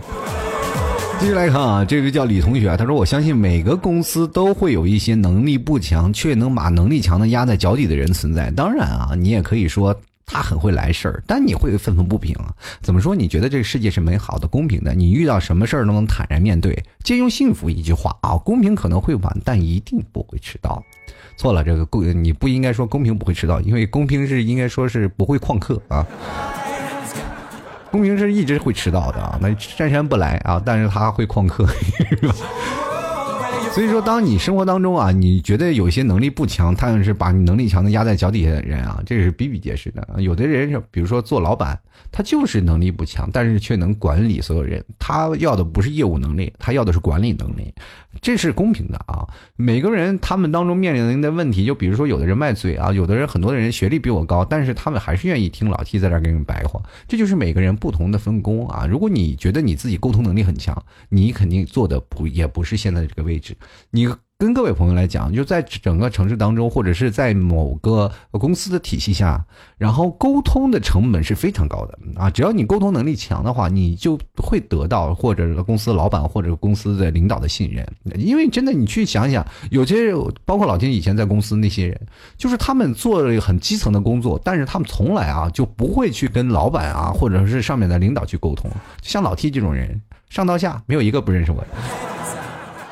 [1.18, 8.50] 继续来看啊，这个叫李同学，他说：“我相信每个公司都会有一些能力不强却能把能力强的压在脚底的人存在。
[8.50, 12.37] 当然啊，你也可以说他很会来事儿，但你会愤愤不平。
[12.81, 13.14] 怎么说？
[13.16, 14.94] 你觉得这个世界是美好的、公平的？
[14.94, 16.81] 你遇到什么事儿都能坦然面对。
[17.02, 20.81] 借用幸福一句话啊，公平可能会晚，但一定不会迟到。
[21.37, 26.07] 错了，这个公你不应该说公平不会迟到，因为公平是应该说是不会旷课啊。”
[27.96, 31.66] 公平是一直会迟到的啊，那珊珊不来啊，但是他会旷课，
[33.76, 40.02] 所以说，当你生活当中啊，你觉得有些能力不强，他是把你能力强的压在脚底下的人啊，这是比比皆是的。
[40.16, 41.78] 有的人是，比如说做老板，
[42.10, 44.82] 他就是能力不强，但是却能管理所有人。
[44.98, 47.70] 他要的不是业务能力，他要的是管理能力。
[48.22, 49.28] 这是公平的啊！
[49.56, 56.80] 每个人他们当中面临的问题，就比如说有的人卖嘴啊，有的人很多的人学历比我高，但是他们还是愿意听老 T 在这给你们白话。
[57.06, 58.86] 这就是每个人不同的分工啊！
[58.86, 63.54] 如果你觉得你自己沟通能力很强，你肯定做的不也不是现在这个位置，
[63.90, 64.09] 你。
[64.38, 69.42] 跟各位朋友来讲，就在整个城市当中，或者是在某个公司的体系下，
[69.79, 72.29] 然后沟通的成本是非常高的啊！
[72.29, 77.90] 只要你沟通能力强的话，你就会得到或者公司老板或者公司的领导的信任。
[78.14, 80.12] 因为真的，你去想想，有些
[80.44, 81.98] 包括老金以前在公司那些人，
[82.37, 88.70] 就是他们做了很基层的工作，但是他们从来啊就不会去跟老板啊或者是上面的领导去沟通。
[89.00, 89.98] 像老 T 这种人，
[90.29, 91.68] 上到下没有一个不认识我的，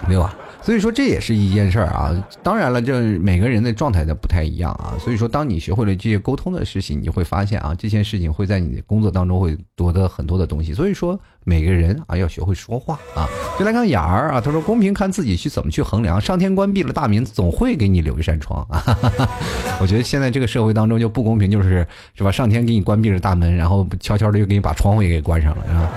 [0.08, 0.34] 没有啊。
[0.64, 2.10] 所以说这也是一件事儿啊，
[2.42, 4.94] 当然了，这每个人的状态都不太一样啊。
[4.98, 10.72] 所以说，当你学会了这些沟通的事情，你会发现啊，这件事情会在你的工作当中会夺得很多的东西。
[10.72, 13.28] 所以说，每个人啊要学会说话啊。
[13.58, 16.18] 就来看雅儿啊，他说公平看自己去怎么去衡量。
[16.18, 18.82] 上天关闭了大门，总会给你留一扇窗啊。
[19.82, 22.32] 我觉得现在这个社会当中就不公平，就是是吧？
[22.32, 25.90] 上天给你关闭了大门，然后悄悄的又给你把窗户也给关上了，是吧？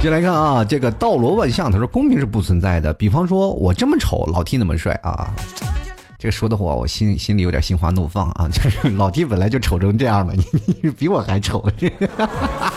[0.00, 2.90] 接来看啊，这个道罗万象，他说公平是不存在的。
[2.94, 5.28] 比方说，我这么丑，老 T 那么帅啊，
[6.18, 8.48] 这个说的话我心心里有点心花怒放啊。
[8.48, 10.44] 就是老 T 本来就丑成这样了，你
[10.82, 11.86] 你比我还丑，这
[12.16, 12.72] 哈哈哈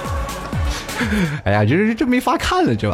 [1.45, 2.93] 哎呀，这这这没法看了，是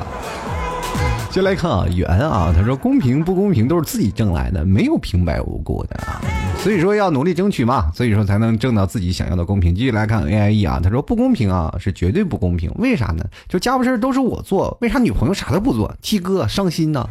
[1.41, 6.21] 来看啊，圆啊，他说公平不公平都是自己挣来的，没有平白无故的啊。
[6.57, 9.73] 所以说要努力争取嘛，所以说才能挣到自己想要的公平。
[9.73, 12.71] 继续来看 A I E 啊，他说不公平啊，是绝对不公平。
[12.75, 13.23] 为啥呢？
[13.47, 17.07] 就家务事都是我做，为啥女朋友啥都不做？T 哥伤心呢。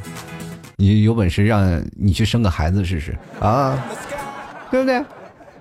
[0.76, 3.76] 你有本事让你去生个孩子试试啊，
[4.70, 5.02] 对不对？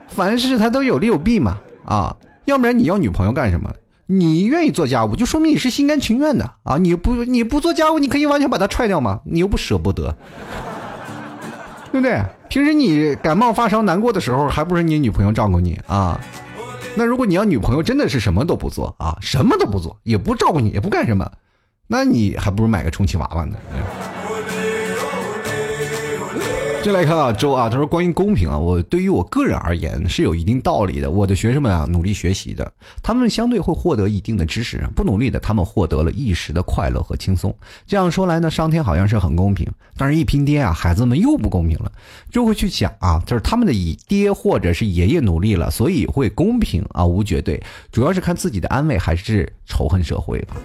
[0.10, 3.70] 凡事他都有利有弊嘛啊，要不然你要女朋友干什么？
[4.08, 6.78] 你愿意做家务，就说明你是心甘情愿的啊。
[6.78, 10.16] 你不你不做家务，你可以完全把它踹掉嘛，你又不舍不得。
[11.92, 12.22] 对不对？
[12.50, 16.20] 平时你感冒发烧难过的时候，还不是你女朋友照顾你啊？
[16.96, 21.30] 那如果你要女朋友真的是什么都不做啊，什么都不做，也不照顾你，也不干什么，
[21.88, 23.58] 那你还不如买个充气娃娃呢。
[26.84, 31.12] 再来看啊，周啊，他说关于公平啊，我对于我个人而言是有一定道理的。
[31.12, 32.72] 我的学生们啊，努力学习的，
[33.04, 37.54] 他们相对会获得一定的知识；不努力的，他们获得了一时的快乐和轻松。
[37.86, 41.92] 这样说来呢，上天好像是很公平，但是一拼爹啊，孩子们又不公平了，
[42.32, 47.62] 就会去想啊，就是他们的以爹或者是爷爷努力了，所以会公平啊，无绝对，
[47.92, 50.56] 主要是看自己的安慰还是仇恨社会吧。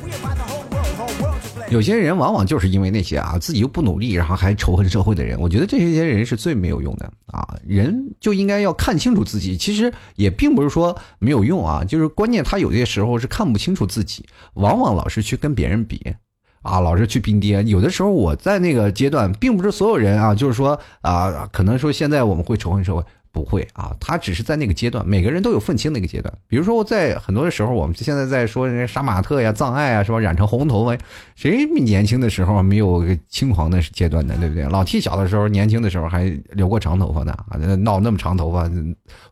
[1.72, 5.40] 有些人往往就是因为那些啊，自己又不努力，然后还仇恨社会的人。
[5.40, 7.56] 我觉得这些人是最没有用的啊！
[7.66, 9.56] 人就应该要看清楚自己。
[9.56, 16.14] 其实也并不是说没有用啊，就是关键他有些时候是看不清楚自己，往往老是去跟别人比
[16.60, 17.62] 啊，老是去拼爹。
[17.64, 23.02] 有的时候我在那个阶段，并不是所有人啊，就是说啊，可能说现在我们会仇恨社会。
[23.32, 26.32] 不会啊，他只是在那个阶段，每个人都有愤青的一个阶段。
[26.46, 30.18] 比如说，我在很多的时候，我们现在在说人家杀马特呀、葬爱啊，是吧？
[30.18, 30.96] 染成红头发，
[31.34, 34.36] 谁年轻的时候没有个轻狂的阶段呢？
[34.38, 34.64] 对不对？
[34.64, 38.70] 老 T 小的时候，年轻的时候还留过长头发呢，啊，闹那么长头发，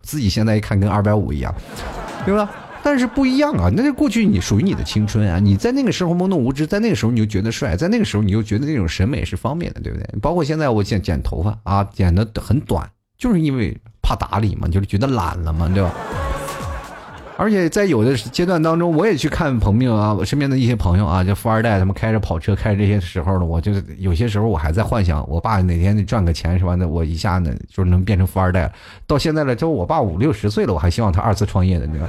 [0.00, 1.54] 自己现在一看跟二百五一样，
[2.24, 2.50] 对吧？
[2.82, 10.08] 但是不一样啊，那是过去你属于你的青春啊，你在那个时候懵懂无知，在那个时候你就觉得帅，在那个时候你就觉得那种审美是方便的，对不对？
[10.22, 12.88] 包括现在我剪剪头发啊，剪的很短，
[13.20, 15.92] 就是因为怕打理嘛，就是觉得懒了嘛，对吧？
[17.36, 28.72] 而且在有的阶段当中，我也去看朋友啊，我身边的一些朋友啊，就富二代，他们开着跑车，开着这些时候呢，我就有些时候我还在幻想，我爸哪天赚个钱什么的我一下呢，就能变成富二代。
[29.06, 32.06] 到现在了，就我爸五六十岁了，我还希望他二次创业的，你知道。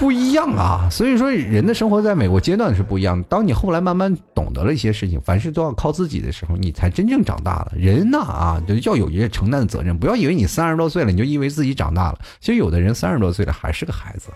[0.00, 3.22] 不一样啊，所以说人的生活在每个阶段是不一样的。
[3.28, 7.72] 当你后来慢慢懂得了一些事情，凡事都要靠自己的时候，你才真正长大了。
[7.76, 9.96] 人呐啊，就要有一些承担的责任。
[9.96, 12.18] 不要以为你三十多岁了，你就以为自己长大了。
[12.40, 14.30] 其实有的人三十多岁了还是个孩子，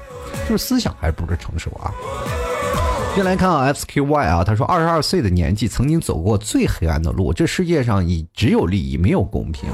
[0.46, 1.90] 就是思想还不是成熟啊。
[3.14, 9.70] 先来看啊，SQY 啊，他说二十二岁的年纪曾经走过最黑暗的路，这世界上已只有利益没有公平，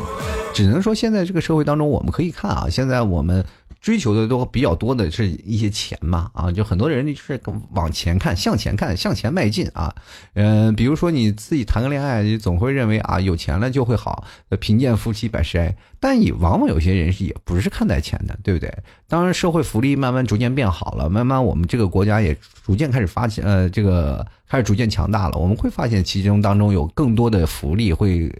[0.54, 3.44] 只能说现在这个社会当中我们可以看啊，现在我们。
[3.80, 7.40] 追求的都比较多的是一些钱嘛，啊，就很多人就是
[7.72, 9.94] 往前看，向前看，向前迈进啊，
[10.34, 14.24] 嗯，比如说你自己谈个恋爱，你总会认为啊，有钱了就会好，
[14.60, 18.70] 贫贱夫妻百事哀，但也往往有些人是也不是看待钱的，对不对？
[19.08, 28.30] 当然，社会福利慢慢逐渐变好了，慢慢我们这个国家也逐渐开始发现，呃，这个开始逐渐强大了，我们会发现其中当中有更多的福利会。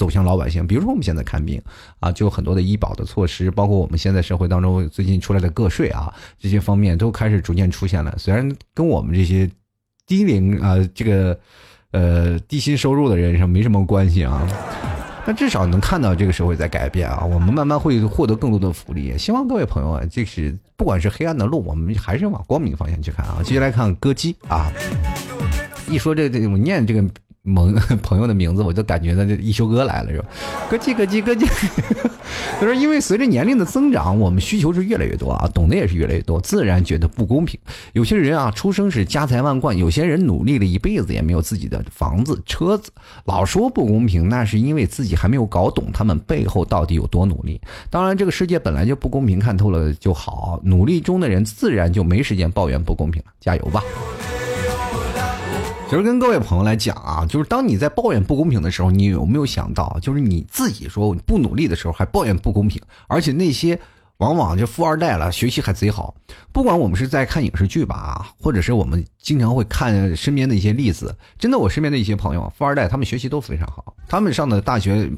[0.00, 1.60] 走向老百姓，比如说我们现在看病
[1.98, 8.14] 啊，就有很多的医保的措施，包括我们现在社会当中最近出来的个税啊，这些方面都开始逐渐出现了。
[8.16, 9.46] 虽然跟我们这些
[10.06, 11.38] 低龄啊，这个
[11.90, 14.48] 呃低薪收入的人是没什么关系啊，
[15.26, 19.18] 但至少能看到这个社会在改变啊，我们慢慢会获得更多的福利。
[19.18, 23.42] 希望各位朋友啊，这是不管是黑暗的路，我们还是往光明方向去看啊。
[23.44, 24.72] 接下来看歌姬啊，
[25.90, 27.04] 一说这这我念这个。
[27.42, 30.28] 萌 朋友的名字，我就感觉到这一休哥来了，是吧？
[30.70, 31.46] 咯叽咯叽咯叽。
[32.60, 37.58] 他说：“因为随着年龄的增长，我们需求是越来越多啊，懂得也是越来越多，自然觉得不公平。
[37.94, 42.92] 有些人啊，出生是家财万贯；有些人努力了一辈子也没有自己的房子、车子。
[43.24, 47.60] 老说不公平，那是因为自己还没有搞懂他们背后到底有多努力。
[47.88, 50.60] 当然，这个世界本来就不公平，看透了就好。
[50.62, 53.32] 努力中的人自然就没时间抱怨不公平了。
[53.40, 53.82] 加油吧！”
[55.90, 63.76] 其实跟各位朋友来讲啊，就是当你在抱怨不公平的时候，你有没有想到，就是你自己说不努力的时候还抱怨不公平，而且那些
[64.18, 66.14] 往往就富二代了，学习还贼好。
[66.52, 75.10] 不管我们是在看影视剧吧，或者是我们经常会看身边的一些例子，真的，我身边的一些朋友，富二代他们学习都非常好，他们上的大学，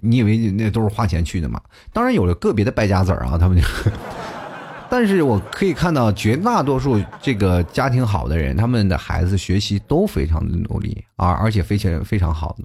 [0.00, 1.60] 你以为那都是花钱去的吗？
[1.92, 3.64] 当然有了个别的败家子儿啊，他们就。
[4.90, 12.56] 但是我可以看到，绝大多数这个家庭好的人，他们的孩子学习都非常的努力而，而且非常非常好，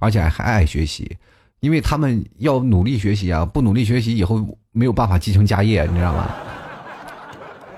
[0.00, 1.14] 而且还爱学习，
[1.60, 4.42] 因为他们要努力学习啊，不努力学习以后
[4.72, 6.30] 没有办法继承家业，你知道吗？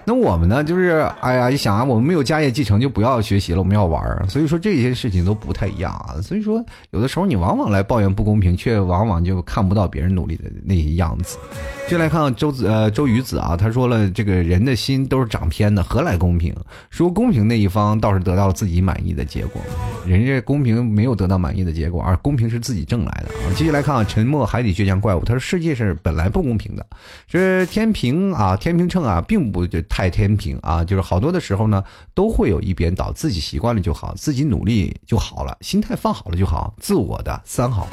[0.07, 4.25] 那我们呢，就是哎呀，一想啊，我们没有家业继承，就不要学习了，我们要玩儿。
[4.29, 6.15] 所以说这些事情都不太一样啊。
[6.23, 11.37] 所以说，有的时候你往往来抱怨不公平，却往往就看不到别人努力的那些样子。
[11.89, 16.55] 就来看周子呃周瑜子啊，他说了，这个人的心都是长偏的，何来公平？
[16.91, 19.61] 说公平那一方倒是得到了自己满意的结果，
[20.07, 23.51] 人家公平没有得到满意的结果，而公平是自己挣来的啊。
[23.57, 26.87] 继续来看啊，沉默海底倔强怪物，他说世界是本来不公平的，
[27.29, 31.83] 这天平啊天平秤啊并不就太天平啊，就是好多的时候呢
[32.13, 37.89] 都会有一边倒，自己习惯了就好，自己努力就好了，心态放好了就好，自我的三好。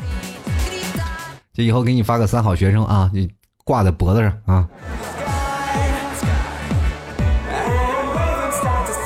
[1.53, 3.31] 这以后给你发个三好学生啊，你。
[3.65, 4.67] 挂在脖子上啊！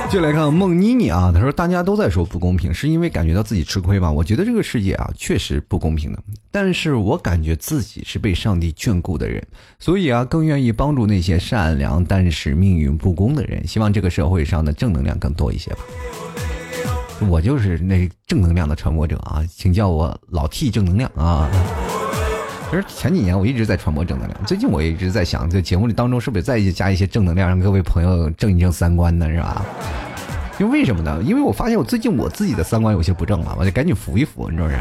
[0.09, 4.09] 就来看孟妮妮啊，她说：“大家都在说不公平，是因为感觉到自己吃亏吧？
[4.09, 6.23] 我觉得这个世界啊，确实不公平的。
[6.49, 9.45] 但是我感觉自己是被上帝眷顾的人，
[9.79, 13.67] 所以啊，更愿意帮助那些善良但是命运不公的人。
[13.67, 15.79] 希望这个社会上的正能量更多一些吧。
[17.27, 21.51] 我就是那正能量的传播者啊，请叫我老 T 正能量啊。”
[22.69, 29.25] 其实前几年我一直在传播正能量，最近我一直在想，这节目里当中是不是再加一些正能量，让各位朋友正一正三观呢？
[29.29, 29.65] 是吧？
[30.59, 31.21] 因为为什么呢？
[31.23, 34.75] 因为我发现我最近我自己的三观有些不正了，我得赶紧扶一扶，你说是？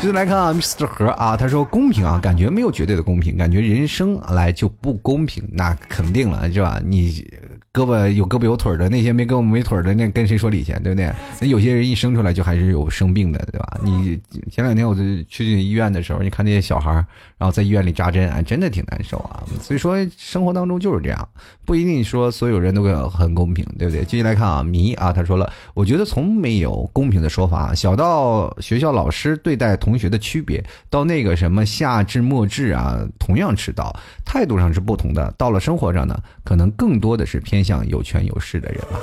[0.00, 6.80] 接着来看啊，Mr 何啊，他说公平啊，感觉没有绝对的公平，感觉人生来就不公平，那肯定了，是吧？
[6.84, 7.24] 你
[7.72, 11.12] 胳膊有胳膊有腿的，那些没胳膊没腿的，那跟谁说理去，对不对？
[11.40, 13.78] 那有些人一生出来就还是有生病的，对吧？
[13.84, 16.92] 你前两天我就去医院的时候，你看那些小孩，
[17.38, 19.44] 然后在医院里扎针，哎，真的挺难受啊。
[19.60, 21.28] 所以说，生活当中就是这样，
[21.64, 24.04] 不一定说所有人都很公平，对不对？
[24.04, 30.60] 继续来看啊，迷啊，他说了，我觉得从没有公平的说法，小到学校老师对待同学的区别，
[30.90, 33.94] 到那个什么夏至末至啊，同样迟到，
[34.24, 35.32] 态度上是不同的。
[35.38, 38.98] 到了生活上呢，可能更多的是偏向有权有势的人吧。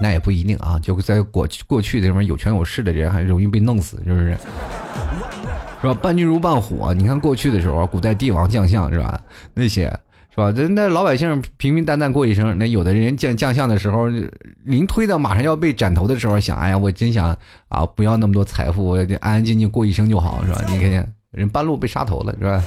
[0.00, 4.36] 那也不一定啊，就在过去过去的什么有权有势的人，还容易被弄死，是不是？
[5.80, 5.94] 是吧？
[5.94, 9.20] 伴君如伴虎，你看过去的时候，古代帝王将相是吧？
[9.54, 9.84] 那些
[10.30, 10.52] 是吧？
[10.56, 12.58] 那那老百姓平平淡淡过一生。
[12.58, 14.08] 那有的人将将相的时候，
[14.64, 17.36] 临推到马上要被斩头的时候，想，哎呀，我真想
[17.68, 20.60] 啊，不要那么多财富，我安安静静过一生就好，是吧？
[20.68, 22.64] 你看人半路被杀头了，是吧？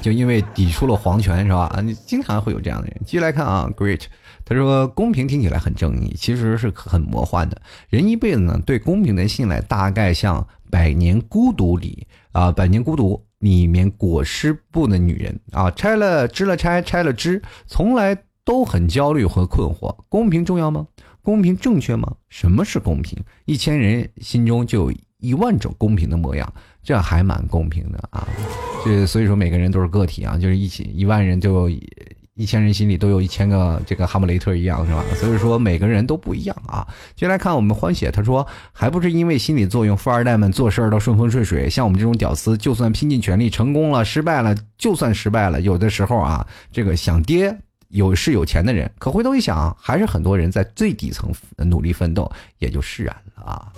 [0.00, 1.66] 就因为抵触了皇权，是吧？
[1.74, 3.00] 啊，你经常会有这样的人。
[3.04, 4.02] 继续来看啊，Great，
[4.44, 7.60] 他说公平听起来很正义，其实是很魔幻的。
[7.88, 10.40] 人一辈子呢，对公平的信赖，大概像
[10.70, 19.94] 《百年孤独》里啊，《百年孤独》里面裹尸布的女人啊，拆了织了拆，拆了织，从来都很焦虑和困惑。
[20.08, 20.86] 公平重要吗？
[21.22, 22.16] 公平正确吗？
[22.30, 23.22] 什么是公平？
[23.44, 26.50] 一千人心中就有一万种公平的模样。
[26.82, 28.26] 这还蛮公平的啊，
[28.84, 31.68] 这所以说每个人都是个体啊，就是一起一万人就
[32.34, 35.04] 一千人心里都有一千个这个哈姆雷特一样是吧？
[35.16, 36.86] 所以说每个人都不一样啊。
[37.14, 47.54] 接来看我们欢喜，他说还不是因为心理作用，富二代们做事儿都顺风顺水，像我们这种屌丝，就算拼尽全力成功了，失败了，就算失败了，有的时候啊，这个想跌
[47.88, 53.72] 有是有钱的人，可回头一想，还是很多人在最底层努力奋斗，也就释然了啊。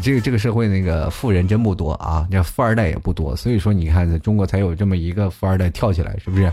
[0.00, 6.50] 这个这个社会那个富人真不多啊，这富二代也不多，所以说你看中国才有这么一个富二代跳起来，是不是？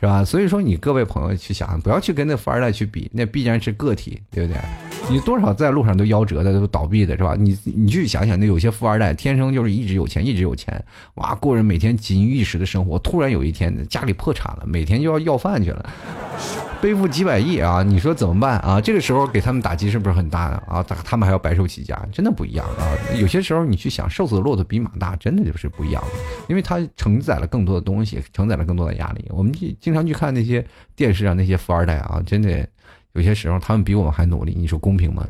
[0.00, 0.22] 是吧？
[0.22, 4.60] 所以说你各位朋友去想，不要去跟那富二代去比，那必然是个体，对不对？
[5.08, 7.34] 你多少在路上都夭折的，都倒闭的，是吧？
[7.38, 10.82] 你你去想想，那有些富二代天生就是一直有钱，一直有钱，
[11.14, 15.90] 哇，过着每天锦衣玉食的生活，突然有一天家里破产了，每天就要要饭去了。
[16.84, 17.82] 背负几百亿啊！
[17.82, 18.78] 你说怎么办啊？
[18.78, 20.82] 这个时候给他们打击是不是很大啊？
[21.02, 22.84] 他们还要白手起家，真的不一样啊！
[23.18, 26.04] 有些时候你去想，瘦死的骆驼比马大，真的就是不一样，
[26.46, 29.24] 因为他承载了更多的东西，承载了更多的压力。
[29.30, 30.62] 我们去经常去看那些
[30.94, 32.68] 电视上那些富二代啊，真的
[33.14, 35.26] 有些时候他们比我们还努力，你说公平吗？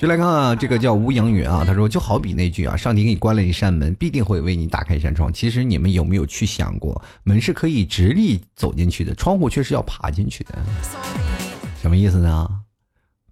[0.00, 5.30] 就来看看，这个叫吴阳云啊，他说就好比那句啊，上帝给你关了一扇门，必定会为你打开一扇窗。
[5.30, 10.58] 其实你们有没有去想过，门是可以直立走进去的，窗户却是要爬进去的？
[11.82, 12.48] 什么意思呢？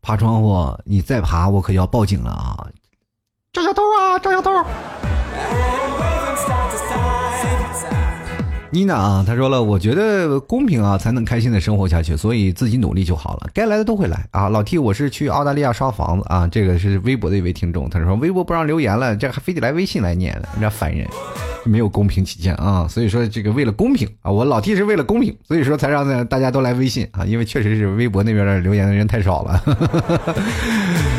[0.03, 2.69] 爬窗户，你再爬，我可要报警了啊！
[3.51, 4.51] 赵小偷啊，赵小偷！
[8.71, 14.51] 妮娜啊，他说了，我觉得公平啊，才能开心的生活下去，所以自己努力就好了，该来的都会来啊。
[14.51, 21.09] 老 T，我是去澳大利亚刷房子啊，这个是微博的一位听众，他说微博不让留言了，这还非得来微信来念有点烦人，
[21.65, 22.87] 没有公平起见啊。
[22.87, 29.63] 所以说这个为了公平啊，我老 T 是为了公平，所以说才让大家都来微信啊，因为确实是微博那边的留言的人太少了。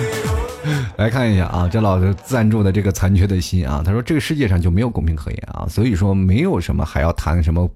[1.00, 7.70] 来看一下啊，这老师赞助的这个残缺的心啊，他说这个世界上就没有公平可言啊，所以说没有什么还要谈什么。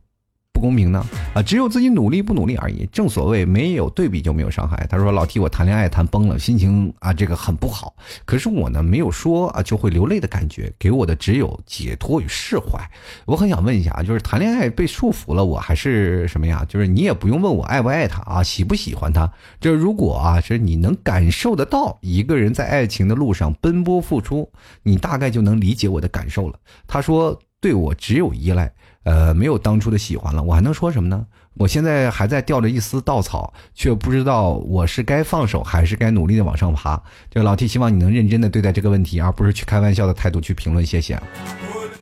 [0.54, 1.04] 不公平呢？
[1.34, 2.88] 啊，只有自己努力不努力而已。
[2.92, 4.86] 正所谓没有对比就没有伤害。
[4.88, 7.96] 他说：“老 T，我谈恋爱谈崩了，心情啊这个很不好。
[8.24, 12.80] 可是我呢没有说啊就会流泪的感觉，给我的只有解脱与释怀。
[13.26, 16.64] 我很想问一下，就是谈恋爱被束缚了，我还是什么呀？
[16.70, 19.30] 就是你也不用问我爱不爱他啊，喜不喜欢他。
[19.60, 24.52] 这如果啊是你能感受得到一个人在爱情的路上奔波付出，
[24.84, 26.60] 你大概就能理解我的感受了。
[26.86, 28.72] 他说对我只有依赖。”
[29.04, 31.26] 呃，没有当初的喜欢了，我还能说什么呢？
[31.56, 37.00] 我现在还在吊着一丝稻草，却不知道我是该放手还是该努力的往上爬。
[37.30, 40.84] 这个老 T 希望你能认真的对待这个问题，而不是去开玩笑的态度去评论。
[40.86, 41.22] 谢谢。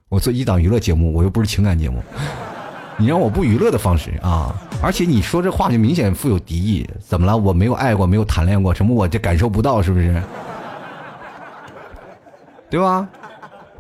[0.07, 2.01] 我做一档娱乐节目，我又不是情感节目，
[2.97, 4.55] 你让我不娱乐的方式啊！
[4.81, 6.87] 而且你说这话就明显富有敌意。
[6.99, 7.35] 怎么了？
[7.35, 10.21] 我没有爱过，没有谈恋过，什么我这感受不到，是不是？
[12.69, 13.09] 对吧？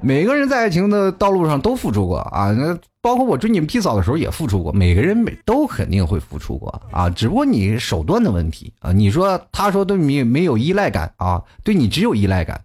[0.03, 4.73] 每个人在爱情的道路上都付出过啊，那包括我追你们 P 嫂的时候也付出过。
[4.73, 8.91] 每个人每都肯定会付出过啊，只不过你手段的问题啊。
[8.91, 12.59] 你说他说对你没有依赖感啊，对你只有依赖感，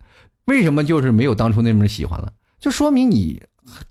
[0.46, 2.32] 为什么就是没有当初那么喜欢了？
[2.58, 3.42] 就说明你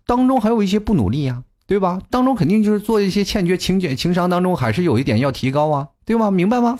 [0.07, 2.01] 当中还有一些不努力呀，对吧？
[2.09, 6.31] 当中肯定就是做一些欠缺情情商当中还是有一点要提高啊，对吧？
[6.31, 6.79] 明白吗？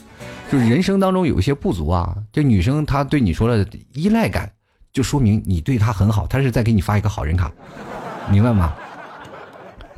[0.51, 2.16] 就是人生当中有一些不足啊。
[2.34, 3.63] 这女生她对你说了
[3.93, 4.51] 依赖感。
[4.96, 7.52] 就说明你对他很好，他是在给你发一个好人卡，
[8.32, 8.74] 明白吗？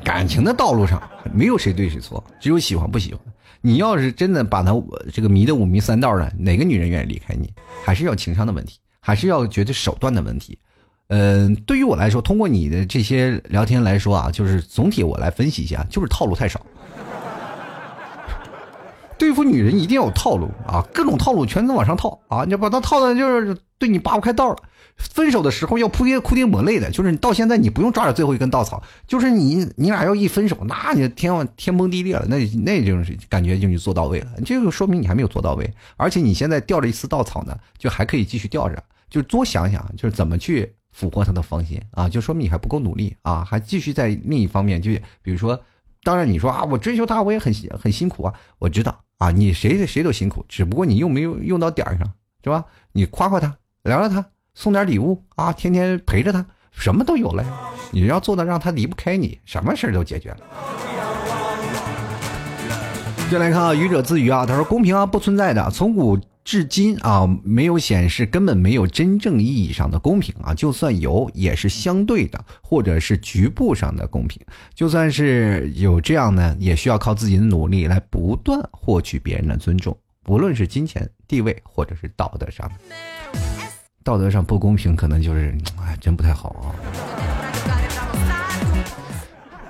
[0.04, 1.00] 感情的道路上
[1.32, 3.22] 没有谁对谁错，只有喜欢不喜欢。
[3.62, 4.74] 你要是真的把他
[5.14, 7.54] 这个迷得五迷三道的，哪个女人愿意离开你？
[7.86, 10.58] 还是要情商的问题，还是要觉得手段的问题。
[11.10, 16.60] 嗯，对于我来说，通过你的这些聊天来说啊，就是总体我来分析一下，就是套路太少。
[19.20, 24.58] 对付女人一定要有套路啊，各种套路全都往上套啊，你把他套的，就是对你扒不开道了。
[24.98, 44.92] 分手的时候要哭天哭天抹泪的，就是你到现在你不用抓着最后一根稻草，就是你你俩要一分手，那你天往天崩地裂了，那那就是感觉就你做到位了，这个说明你还没有做到位，而且你现在吊着一丝稻草呢，就还可以继续吊着，就多想想，就是怎么去俘获他的芳心啊，就说明你还不够努力啊，还继续在另一方面，就
[45.22, 45.60] 比如说，
[46.04, 52.12] 当然你说啊，我追求他我也很很辛苦啊，我知道啊，你谁谁都辛苦，只不过你用没有用到点儿上，
[52.44, 52.66] 是吧？
[52.94, 54.26] 你夸夸他，聊聊他。
[54.58, 57.46] 送点礼物啊，天天陪着他，什么都有了。
[57.92, 60.38] 你要做到让他离不开你，什么事儿都解决了。
[63.32, 74.42] 再来看啊，愚者自愚啊，他说公平啊不存在的，从古至今啊没有显示，根本没有真正意义上的公平啊，就算有也是相对的，或者是局部上的公平。
[74.74, 82.74] 就算是有这样呢，也需要靠自己的努力来不断获取别人的尊重，不论是金钱、地位，或者是道德上的。
[84.08, 85.54] 道德上不公平，可能就是
[85.86, 86.72] 哎，真不太好啊。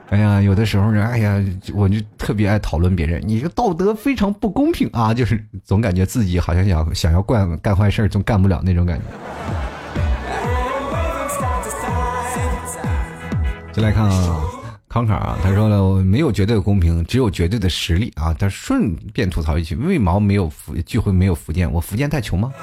[0.09, 9.05] 哎呀，有的时候呢，哎呀，我就特别爱讨论别人，你这道德非常不公平啊，就是总感觉自己好像想想要干干坏事，总干不了那种感觉。
[13.73, 14.43] 就来看啊，
[14.87, 18.31] 康卡啊，他说了，我没有绝对的公平，只有绝对的实力啊。
[18.35, 21.69] 他顺便吐槽一句，为毛没有福聚会没有福建？
[21.71, 22.53] 我福建太穷吗？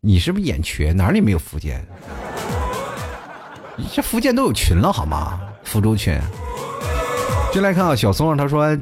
[0.00, 0.92] 你是不是眼瘸？
[0.92, 1.84] 哪里没有福建？
[3.92, 5.40] 这福建都有群了好吗？
[5.64, 6.18] 福州群。
[7.52, 8.78] 进来看啊，小松他说：“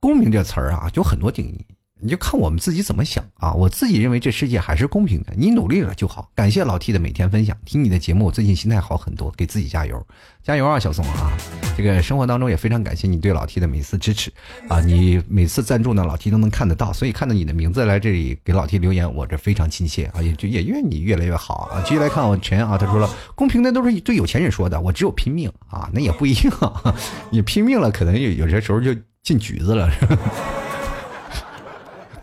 [0.00, 1.66] 公平这词儿啊，就很多定义。”
[2.00, 3.52] 你就看我们自己怎么想啊！
[3.52, 6.30] 我自己认为这世界还是公平的，你努力了就好。
[6.34, 10.06] 感谢老 T 的每天分享，听你的节目，我最近心态好很多，给自己加油，
[10.42, 11.32] 加油啊，小宋啊！
[11.76, 14.32] 这个生活当中也非常感谢你对老 T 的每次支持
[14.68, 14.80] 啊！
[14.80, 20.22] 你每次赞助呢，老 T 都能看得到，所以看到你的名字来这里给老 T 留言，我这非常亲切啊！
[20.22, 21.82] 也就也愿你越来越好啊！
[21.84, 26.50] 继续来看我陈啊，他说了，公平的都是对有钱人说的，我只有拼命啊，那也不一定，
[27.30, 30.16] 你拼命了，可能有有些时候就进局子了，是吧？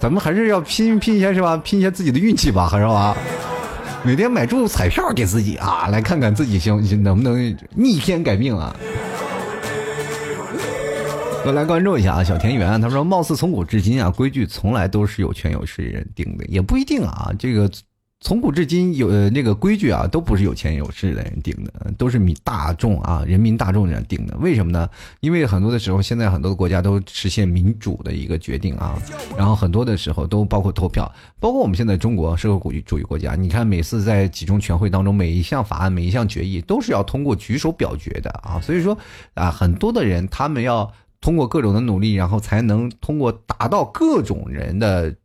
[0.05, 1.57] 咱们还是要拼拼一下是吧？
[1.57, 3.17] 拼一下自己的运气吧，还是吧？
[4.03, 8.75] 每天买注彩票给自己啊，来看看自己行能不能逆天改命啊！
[11.43, 17.67] 都来关注一下啊，小田园他说，貌似从古至今啊，规矩从来都是有权有势人定的，也不一定啊，这个。
[18.21, 24.35] 从古至今有呃那个规矩啊，都不是有钱有势的人定的，都是民大众啊，人民大众人定的。
[24.37, 24.89] 为什么呢？
[25.19, 28.99] 因为很多的时候，现在很多的国家都实现民主的一个决定啊，
[29.37, 38.97] 然后很多的时候都包括投票，包括我们现在中国社会主义国家，你看每次在几中全会当中，每一项法案、每一项决议都是要通过举手表决的啊，所以说
[39.35, 40.91] 啊，很多的人他们要
[41.21, 45.15] 通过各种的努力，然后才能通过达到各种人的。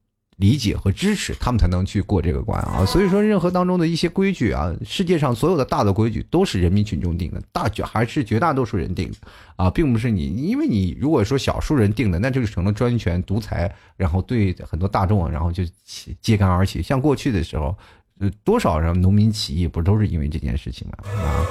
[0.41, 2.82] 理解和支持，他们才能去过这个关啊！
[2.86, 9.16] 所以说，任何当中的一些规矩啊，世界上所有的大的规矩都是人民群众定的，大绝还是绝大多数人定的
[9.57, 15.62] 啊，并不是你，因为你如果说少数人定的，那就成了专权独裁，然后对很多大众，然后就
[16.22, 16.80] 揭竿而起。
[16.82, 17.76] 像过去的时候，
[18.43, 21.22] 多少人农民起义，不都是因为这件事情吗？
[21.22, 21.45] 啊，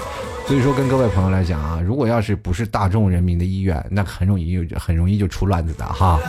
[0.48, 6.20] 所以说，跟各位朋友来讲啊，如果要是不是大众人民的意愿，那很容易就很容易就出乱子的哈。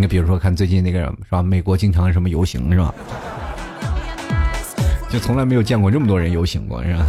[0.00, 1.42] 你比如说，看最近那个是吧？
[1.42, 2.94] 美国经常什么游行是吧？
[5.10, 7.06] 就从来没有见过这么多人游行过是吧？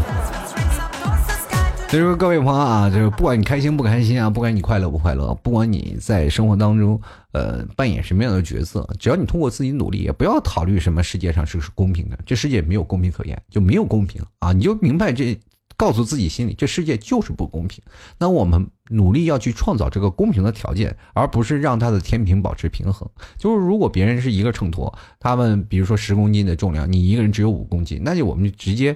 [1.90, 7.00] 所以说，各位朋友啊，就是不管你开心不开心啊，不管你快乐不快乐，不管你在生活当中
[7.32, 14.52] 呃扮演什么样的角色，只要你通过自己努力，也不要考虑什么世界上是是公平的，这世界没有公平可言，就没有公平啊！
[14.52, 15.38] 你就明白这。
[15.80, 17.82] 告诉自己心里，这世界就是不公平。
[18.18, 23.10] 那我们努力要去创造这个公平的条件，而不是让他的天平保持平衡。
[23.38, 28.94] 就是如果别人是一个秤砣，他们比如说十公斤的重量，你一个人只有五公斤，那就我们就直接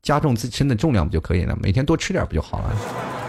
[0.00, 1.54] 加重自身的重量不就可以了？
[1.60, 3.21] 每天多吃点不就好了？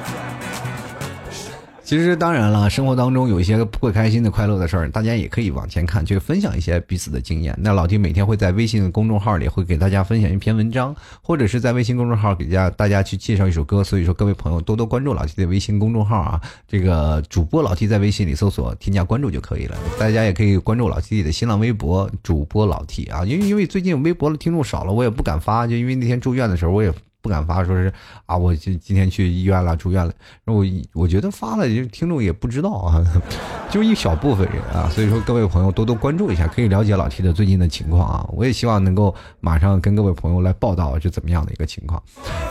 [1.84, 7.54] 其实当然了，生活当中有一些不开心的、快乐的事儿，大家也可以往前看，去分享一些彼此的经验。
[7.60, 13.84] 那老弟每天会在微信公众号里会给大家分享一篇文章，或者是在微信公众号给家大家去介绍一首歌。
[13.84, 19.78] 所以说，各位朋友多多关注老 T 的微信公众号啊，这个主播老 T 在微信里搜索添加关注就可以了。
[20.00, 26.94] 大家也可以关注老 T 的新浪微博主播老 T 啊，因为因为最近微博的听众少了，我也不敢发，就因为那天住院的时候我也。
[27.24, 27.92] 不敢发，说是
[28.26, 30.12] 啊，我今今天去医院了，住院了。
[30.44, 33.02] 然后我我觉得发了，听众也不知道啊，
[33.72, 34.90] 就一小部分人啊。
[34.90, 38.30] 所以说，各位朋友多多关注一下，可以了解老 T 的最近的情况啊。
[38.34, 42.04] 我也希望能够马上跟各位朋友来报道是怎么样的一个情况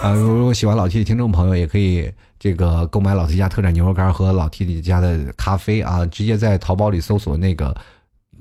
[0.02, 0.14] 啊。
[0.14, 7.76] 如果喜欢老 T 的听众朋友，也可以这个购买老 T 家特产牛肉干和老 T 家的咖啡啊，直接在淘宝里搜索那个。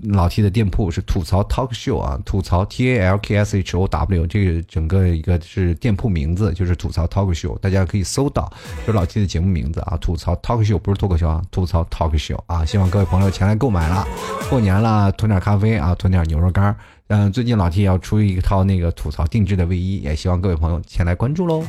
[0.03, 7.33] 老 T 的店铺是吐槽 Talk Show 啊，吐槽 T A L K S H O W，这个整个一个是店铺名字，就是吐槽 Talk
[7.33, 8.51] Show，大家可以搜到，
[8.85, 14.07] 就老 T 的节目名字啊，吐槽 Talk Show 不是脱口秀啊，吐槽 Talk Show 啊，希望各位朋友前来购买了，
[14.49, 16.75] 过年了囤点咖啡啊，囤点牛肉干，
[17.07, 21.63] 嗯，最近老 T 要出一套那个吐槽定制的卫衣，也希望各位朋友前来关注喽，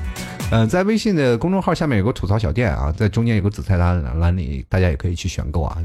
[0.50, 5.76] 嗯，在微信的公众号下面有个吐槽小店啊，在中间有个紫菜单栏里，大家也可以去选购啊。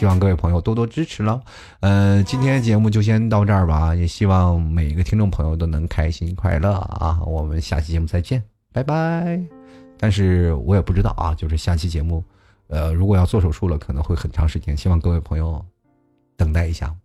[0.00, 1.42] 希望各位朋友多多支持了，
[1.80, 7.20] 呃，今天节目就先到这儿吧，也希望每一个听众朋友都能开心快乐啊！
[7.26, 8.42] 我们下期节目再见，
[8.72, 9.38] 拜拜。
[9.98, 12.24] 但是我也不知道啊，就是下期节目，
[12.68, 15.62] 呃，如果要做手术了，可能会很长时间，希望各位朋友
[16.34, 16.96] 等待一下，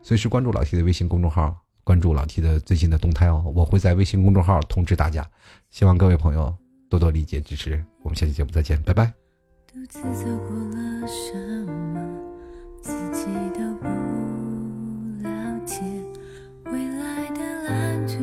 [0.00, 5.22] 随时关注老 T 的微信公众号，关注老 T 的最新的动态哦，我会在微信公众号通知大家，
[5.70, 6.56] 希望各位朋友
[6.88, 9.12] 多多理解支持，我们下期节目再见，拜拜。
[9.70, 11.36] 独自走过了什
[11.66, 12.27] 么？
[12.88, 13.86] 自己都不
[15.22, 15.28] 了
[15.66, 15.82] 解，
[16.72, 18.14] 未来的蓝图